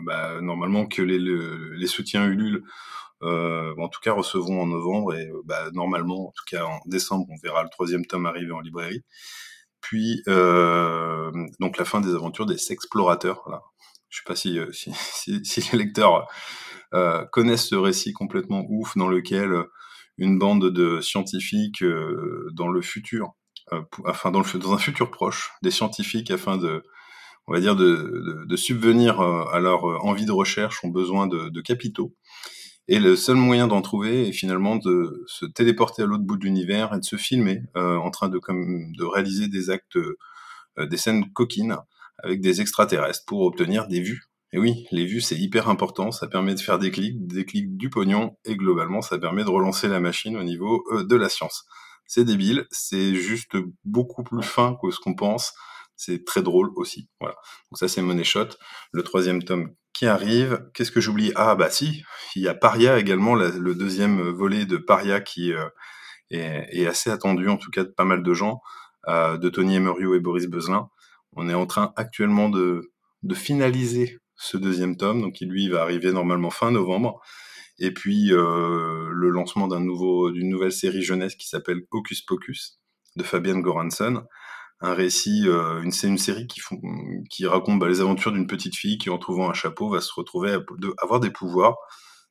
bah, 0.03 0.41
normalement 0.41 0.87
que 0.87 1.01
les, 1.01 1.87
soutiens 1.87 2.27
Ulule 2.27 2.65
en 3.23 3.89
tout 3.89 4.01
cas 4.03 4.13
recevront 4.13 4.63
en 4.63 4.67
novembre 4.67 5.15
et 5.15 5.31
bah, 5.45 5.71
normalement 5.73 6.29
en 6.29 6.33
tout 6.33 6.45
cas 6.51 6.65
en 6.65 6.81
décembre 6.87 7.27
on 7.31 7.37
verra 7.43 7.63
le 7.63 7.71
troisième 7.71 8.05
tome 8.05 8.27
arriver 8.27 8.53
en 8.53 8.61
librairie 8.61 9.05
puis 9.81 10.23
donc 10.27 11.79
la 11.79 11.85
fin 11.85 12.01
des 12.01 12.15
aventures 12.15 12.47
des 12.47 12.59
sexplorateurs 12.59 13.43
là 13.49 13.63
je 14.17 14.23
sais 14.23 14.27
pas 14.27 14.37
si, 14.37 14.59
euh, 14.59 14.71
les 15.73 15.79
lecteurs 15.79 16.27
euh, 16.95 17.25
connaissent 17.27 17.69
ce 17.69 17.75
récit 17.75 18.13
complètement 18.13 18.65
ouf 18.69 18.97
dans 18.97 19.09
lequel 19.09 19.53
euh, 19.53 19.65
une 20.17 20.39
bande 20.39 20.71
de 20.71 21.03
scientifiques 21.03 21.85
dans 22.55 22.69
le 22.69 22.81
futur, 22.81 23.35
enfin 24.07 24.31
dans, 24.31 24.41
le, 24.41 24.73
un 24.73 24.79
futur 24.79 25.11
proche, 25.11 25.51
des 25.63 25.71
scientifiques 25.71 26.31
afin 26.31 26.57
de, 26.57 26.83
on 27.47 27.53
va 27.53 27.61
dire, 27.61 27.77
de, 27.77 28.57
subvenir 28.57 29.21
à 29.21 29.61
leur 29.61 29.85
envie 30.07 30.25
de 30.25 30.33
recherche 30.33 30.83
ont 30.85 30.89
besoin 30.89 31.27
de, 31.27 31.61
capitaux. 31.61 32.15
Et 32.89 32.99
le 32.99 33.15
seul 33.15 33.37
moyen 33.37 33.67
d'en 33.67 33.83
trouver 33.83 34.29
est 34.29 34.33
finalement 34.33 34.77
de 34.77 35.23
se 35.27 35.45
téléporter 35.45 36.01
à 36.01 36.07
l'autre 36.07 36.25
bout 36.25 36.39
de 36.39 36.45
l'univers 36.47 36.95
et 36.95 36.99
de 36.99 37.05
se 37.05 37.17
filmer 37.17 37.61
en 37.75 38.11
train 38.11 38.31
de, 38.31 38.41
de 38.41 39.05
réaliser 39.05 39.49
des 39.49 39.69
actes, 39.69 39.99
des 40.79 40.97
scènes 40.97 41.31
coquines 41.35 41.77
avec 42.23 42.41
des 42.41 42.61
extraterrestres 42.61 43.25
pour 43.27 43.43
obtenir 43.43 43.87
des 43.89 44.01
vues. 44.01 44.25
Et 44.53 44.59
oui, 44.59 44.87
les 44.91 45.05
vues, 45.05 45.21
c'est 45.21 45.37
hyper 45.37 45.69
important, 45.69 46.13
ça 46.13 46.29
permet 46.29 46.55
de 46.55 46.61
faire 46.61 46.79
des 46.79 46.91
clics, 46.91 47.27
des 47.27 47.45
clics 47.45 47.77
du 47.77 47.91
pognon, 47.91 48.37
et 48.45 48.57
globalement, 48.57 49.03
ça 49.03 49.19
permet 49.19 49.45
de 49.45 49.51
relancer 49.51 49.89
la 49.89 50.01
machine 50.01 50.37
au 50.37 50.43
niveau 50.45 50.85
euh, 50.93 51.05
de 51.05 51.17
la 51.17 51.29
science. 51.29 51.67
C'est 52.07 52.25
débile, 52.25 52.67
c'est 52.71 53.15
juste 53.15 53.57
beaucoup 53.85 54.23
plus 54.23 54.43
fin 54.43 54.77
que 54.81 54.91
ce 54.91 55.01
qu'on 55.01 55.15
pense, 55.15 55.53
c'est 55.97 56.25
très 56.25 56.43
drôle 56.43 56.71
aussi. 56.77 57.09
Voilà. 57.21 57.35
Donc 57.71 57.79
ça, 57.79 57.89
c'est 57.89 58.03
Money 58.03 58.25
Shot, 58.25 58.51
le 58.93 59.03
troisième 59.03 59.43
tome 59.43 59.75
qui 59.93 60.07
arrive. 60.07 60.71
Qu'est-ce 60.75 60.93
que 60.93 61.01
j'oublie? 61.01 61.33
Ah 61.35 61.57
bah 61.57 61.71
si, 61.71 62.05
il 62.37 62.43
y 62.43 62.49
a 62.49 62.55
Paria 62.55 62.99
également, 62.99 63.35
le 63.35 63.75
deuxième 63.75 64.21
volet 64.31 64.67
de 64.67 64.77
Paria 64.77 65.21
qui 65.21 65.53
euh, 65.53 65.69
est, 66.31 66.87
assez 66.87 67.11
attendu, 67.11 67.49
en 67.49 67.57
tout 67.57 67.71
cas 67.71 67.85
de 67.85 67.89
pas 67.89 68.05
mal 68.05 68.23
de 68.23 68.35
gens, 68.35 68.61
euh, 69.09 69.39
de 69.39 69.49
Tony 69.49 69.77
Emerio 69.77 70.15
et 70.15 70.21
Boris 70.21 70.47
Bezelin. 70.47 70.91
On 71.37 71.49
est 71.49 71.55
en 71.55 71.67
train 71.67 71.93
actuellement 71.97 72.49
de, 72.49 72.91
finaliser 73.35 74.19
ce 74.37 74.57
deuxième 74.57 74.97
tome, 74.97 75.21
donc 75.21 75.35
qui 75.35 75.47
lui 75.47 75.69
va 75.69 75.83
arriver 75.83 76.13
normalement 76.13 76.51
fin 76.51 76.71
novembre. 76.71 77.21
Et 77.79 77.93
puis 77.93 78.33
euh, 78.33 79.09
le 79.11 79.29
lancement 79.29 79.69
d'un 79.69 79.81
nouveau, 79.81 80.31
d'une 80.31 80.49
nouvelle 80.49 80.73
série 80.73 81.03
jeunesse 81.03 81.35
qui 81.35 81.47
s'appelle 81.47 81.83
Hocus 81.91 82.23
Pocus 82.23 82.81
de 83.17 83.23
Fabienne 83.23 83.61
Goranson. 83.61 84.25
un 84.81 84.95
récit, 84.95 85.45
euh, 85.47 85.83
une, 85.83 85.93
c'est 85.93 86.09
une 86.09 86.19
série 86.19 86.47
qui, 86.47 87.47
raconte 87.47 87.79
bah, 87.79 87.89
les 87.89 88.01
aventures 88.01 88.33
d'une 88.33 88.47
petite 88.47 88.77
fille 88.77 88.99
qui, 88.99 89.11
en 89.11 89.19
trouvant 89.19 89.51
un 89.51 89.55
chapeau, 89.55 89.91
va 89.91 90.01
se 90.01 90.13
retrouver 90.15 90.53
à 90.53 90.61
avoir 91.03 91.21
des 91.21 91.31
pouvoirs. 91.31 91.77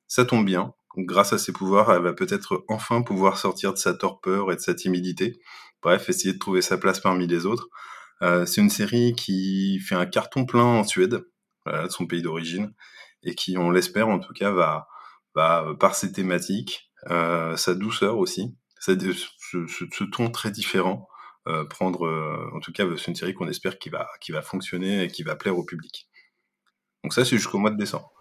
Ça 0.08 0.26
tombe 0.26 0.46
bien. 0.46 0.74
Grâce 0.98 1.34
à 1.34 1.38
ses 1.38 1.52
pouvoirs, 1.52 1.92
elle 1.92 2.02
va 2.02 2.14
peut-être 2.14 2.64
enfin 2.68 3.02
pouvoir 3.02 3.38
sortir 3.38 3.74
de 3.74 3.78
sa 3.78 3.94
torpeur 3.94 4.52
et 4.52 4.56
de 4.56 4.62
sa 4.62 4.74
timidité. 4.74 5.40
Bref, 5.82 6.10
essayer 6.10 6.34
de 6.34 6.40
trouver 6.40 6.62
sa 6.62 6.78
place 6.78 7.00
parmi 7.00 7.28
les 7.28 7.46
autres. 7.46 7.70
Euh, 8.26 8.46
c'est 8.46 8.62
une 8.62 8.70
série 8.70 9.14
qui 9.14 9.80
fait 9.80 9.96
un 9.96 10.06
carton 10.06 10.46
plein 10.46 10.64
en 10.64 10.84
Suède, 10.84 11.24
voilà, 11.66 11.88
de 11.88 11.92
son 11.92 12.08
pays 12.08 12.22
d'origine, 12.22 12.74
et 13.24 13.36
qui, 13.36 13.58
on 13.58 13.70
l'espère 13.72 14.10
en 14.10 14.20
tout 14.20 14.34
cas, 14.34 14.52
va, 14.52 14.88
par 15.34 15.96
ses 15.96 16.12
thématiques, 16.12 16.92
euh, 17.12 17.56
sa 17.56 17.76
douceur 17.76 18.18
aussi, 18.18 18.56
ce, 18.80 20.04
ton 20.06 20.30
très 20.30 20.52
différent, 20.52 21.08
euh, 21.48 21.66
prendre, 21.66 22.06
euh, 22.06 22.50
en 22.56 22.60
tout 22.60 22.72
cas, 22.72 22.86
c'est 22.98 23.08
une 23.08 23.16
série 23.16 23.34
qu'on 23.34 23.48
espère 23.48 23.78
qui 23.78 23.90
va, 23.90 24.10
qui 24.22 24.32
va 24.32 24.42
fonctionner 24.42 25.04
et 25.04 25.08
qui 25.08 25.24
va 25.24 25.36
plaire 25.36 25.58
au 25.58 25.64
public. 25.64 26.10
Donc 27.04 27.14
ça, 27.14 27.24
c'est 27.24 27.38
jusqu'au 27.38 27.60
mois 27.60 27.72
de 27.72 27.78
décembre. 27.78 28.12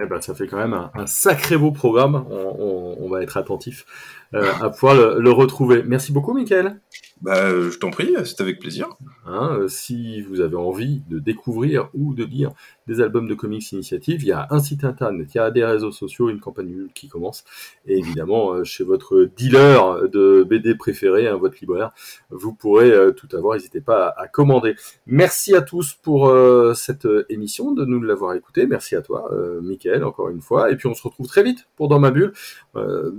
Eh 0.00 0.06
ben, 0.06 0.20
ça 0.20 0.34
fait 0.34 0.48
quand 0.48 0.56
même 0.56 0.74
un, 0.74 0.90
un 0.94 1.06
sacré 1.06 1.56
beau 1.56 1.70
programme. 1.70 2.26
On, 2.28 2.56
on, 2.58 2.96
on 3.04 3.08
va 3.08 3.22
être 3.22 3.36
attentif 3.36 3.86
euh, 4.34 4.52
à 4.60 4.70
pouvoir 4.70 4.96
le, 4.96 5.20
le, 5.20 5.30
retrouver. 5.30 5.84
Merci 5.84 6.12
beaucoup, 6.12 6.34
Michael. 6.34 6.80
Bah, 7.22 7.48
je 7.48 7.78
t'en 7.78 7.90
prie, 7.90 8.12
c'est 8.24 8.40
avec 8.40 8.58
plaisir. 8.58 8.88
Hein, 9.24 9.56
euh, 9.58 9.68
si 9.68 10.20
vous 10.22 10.40
avez 10.40 10.56
envie 10.56 11.00
de 11.08 11.18
découvrir 11.18 11.88
ou 11.94 12.12
de 12.12 12.24
lire 12.24 12.52
des 12.86 13.00
albums 13.00 13.28
de 13.28 13.34
comics 13.34 13.72
initiative, 13.72 14.22
il 14.22 14.28
y 14.28 14.32
a 14.32 14.48
un 14.50 14.58
site 14.58 14.84
internet, 14.84 15.28
il 15.34 15.38
y 15.38 15.40
a 15.40 15.50
des 15.50 15.64
réseaux 15.64 15.92
sociaux, 15.92 16.28
une 16.28 16.40
campagne 16.40 16.88
qui 16.94 17.08
commence, 17.08 17.44
et 17.86 17.96
évidemment 17.96 18.52
euh, 18.52 18.64
chez 18.64 18.84
votre 18.84 19.24
dealer 19.36 20.08
de 20.10 20.42
BD 20.42 20.74
préféré, 20.74 21.28
hein, 21.28 21.36
votre 21.36 21.56
libraire, 21.60 21.92
vous 22.30 22.52
pourrez 22.52 22.90
euh, 22.90 23.12
tout 23.12 23.28
avoir. 23.34 23.54
N'hésitez 23.54 23.80
pas 23.80 24.08
à, 24.08 24.22
à, 24.24 24.28
commander. 24.28 24.74
Merci 25.06 25.54
à 25.54 25.62
tous 25.62 25.94
pour 25.94 26.28
euh, 26.28 26.74
cette 26.74 27.08
émission, 27.30 27.72
de 27.72 27.84
nous 27.86 28.02
l'avoir 28.02 28.34
écouté. 28.34 28.66
Merci 28.66 28.96
à 28.96 29.02
toi, 29.02 29.30
euh, 29.32 29.60
Encore 30.02 30.30
une 30.30 30.40
fois. 30.40 30.70
Et 30.70 30.76
puis 30.76 30.86
on 30.86 30.94
se 30.94 31.02
retrouve 31.02 31.26
très 31.26 31.42
vite 31.42 31.68
pour 31.76 31.88
Dans 31.88 31.98
ma 31.98 32.10
bulle. 32.10 32.32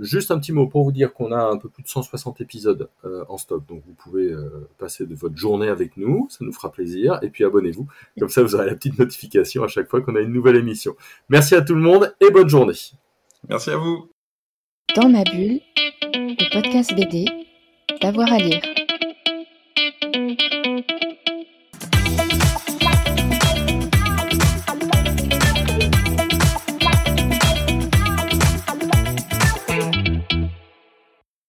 juste 0.00 0.30
un 0.30 0.38
petit 0.38 0.52
mot 0.52 0.66
pour 0.66 0.84
vous 0.84 0.92
dire 0.92 1.12
qu'on 1.12 1.32
a 1.32 1.42
un 1.42 1.56
peu 1.56 1.68
plus 1.68 1.82
de 1.82 1.88
160 1.88 2.40
épisodes 2.40 2.88
en 3.28 3.38
stock, 3.38 3.64
donc 3.66 3.82
vous 3.86 3.94
pouvez 3.94 4.34
passer 4.78 5.06
de 5.06 5.14
votre 5.14 5.36
journée 5.36 5.68
avec 5.68 5.96
nous, 5.96 6.26
ça 6.30 6.44
nous 6.44 6.52
fera 6.52 6.70
plaisir. 6.70 7.18
Et 7.22 7.30
puis 7.30 7.44
abonnez-vous, 7.44 7.86
comme 8.18 8.28
ça 8.28 8.42
vous 8.42 8.54
aurez 8.54 8.66
la 8.66 8.74
petite 8.74 8.98
notification 8.98 9.62
à 9.64 9.68
chaque 9.68 9.88
fois 9.88 10.00
qu'on 10.00 10.16
a 10.16 10.20
une 10.20 10.32
nouvelle 10.32 10.56
émission. 10.56 10.96
Merci 11.28 11.54
à 11.54 11.62
tout 11.62 11.74
le 11.74 11.80
monde 11.80 12.14
et 12.20 12.30
bonne 12.30 12.48
journée. 12.48 12.74
Merci 13.48 13.70
à 13.70 13.76
vous. 13.76 14.08
Dans 14.94 15.08
ma 15.08 15.24
bulle, 15.24 15.60
le 16.14 16.52
podcast 16.52 16.94
BD, 16.94 17.26
d'avoir 18.00 18.32
à 18.32 18.38
lire. 18.38 18.62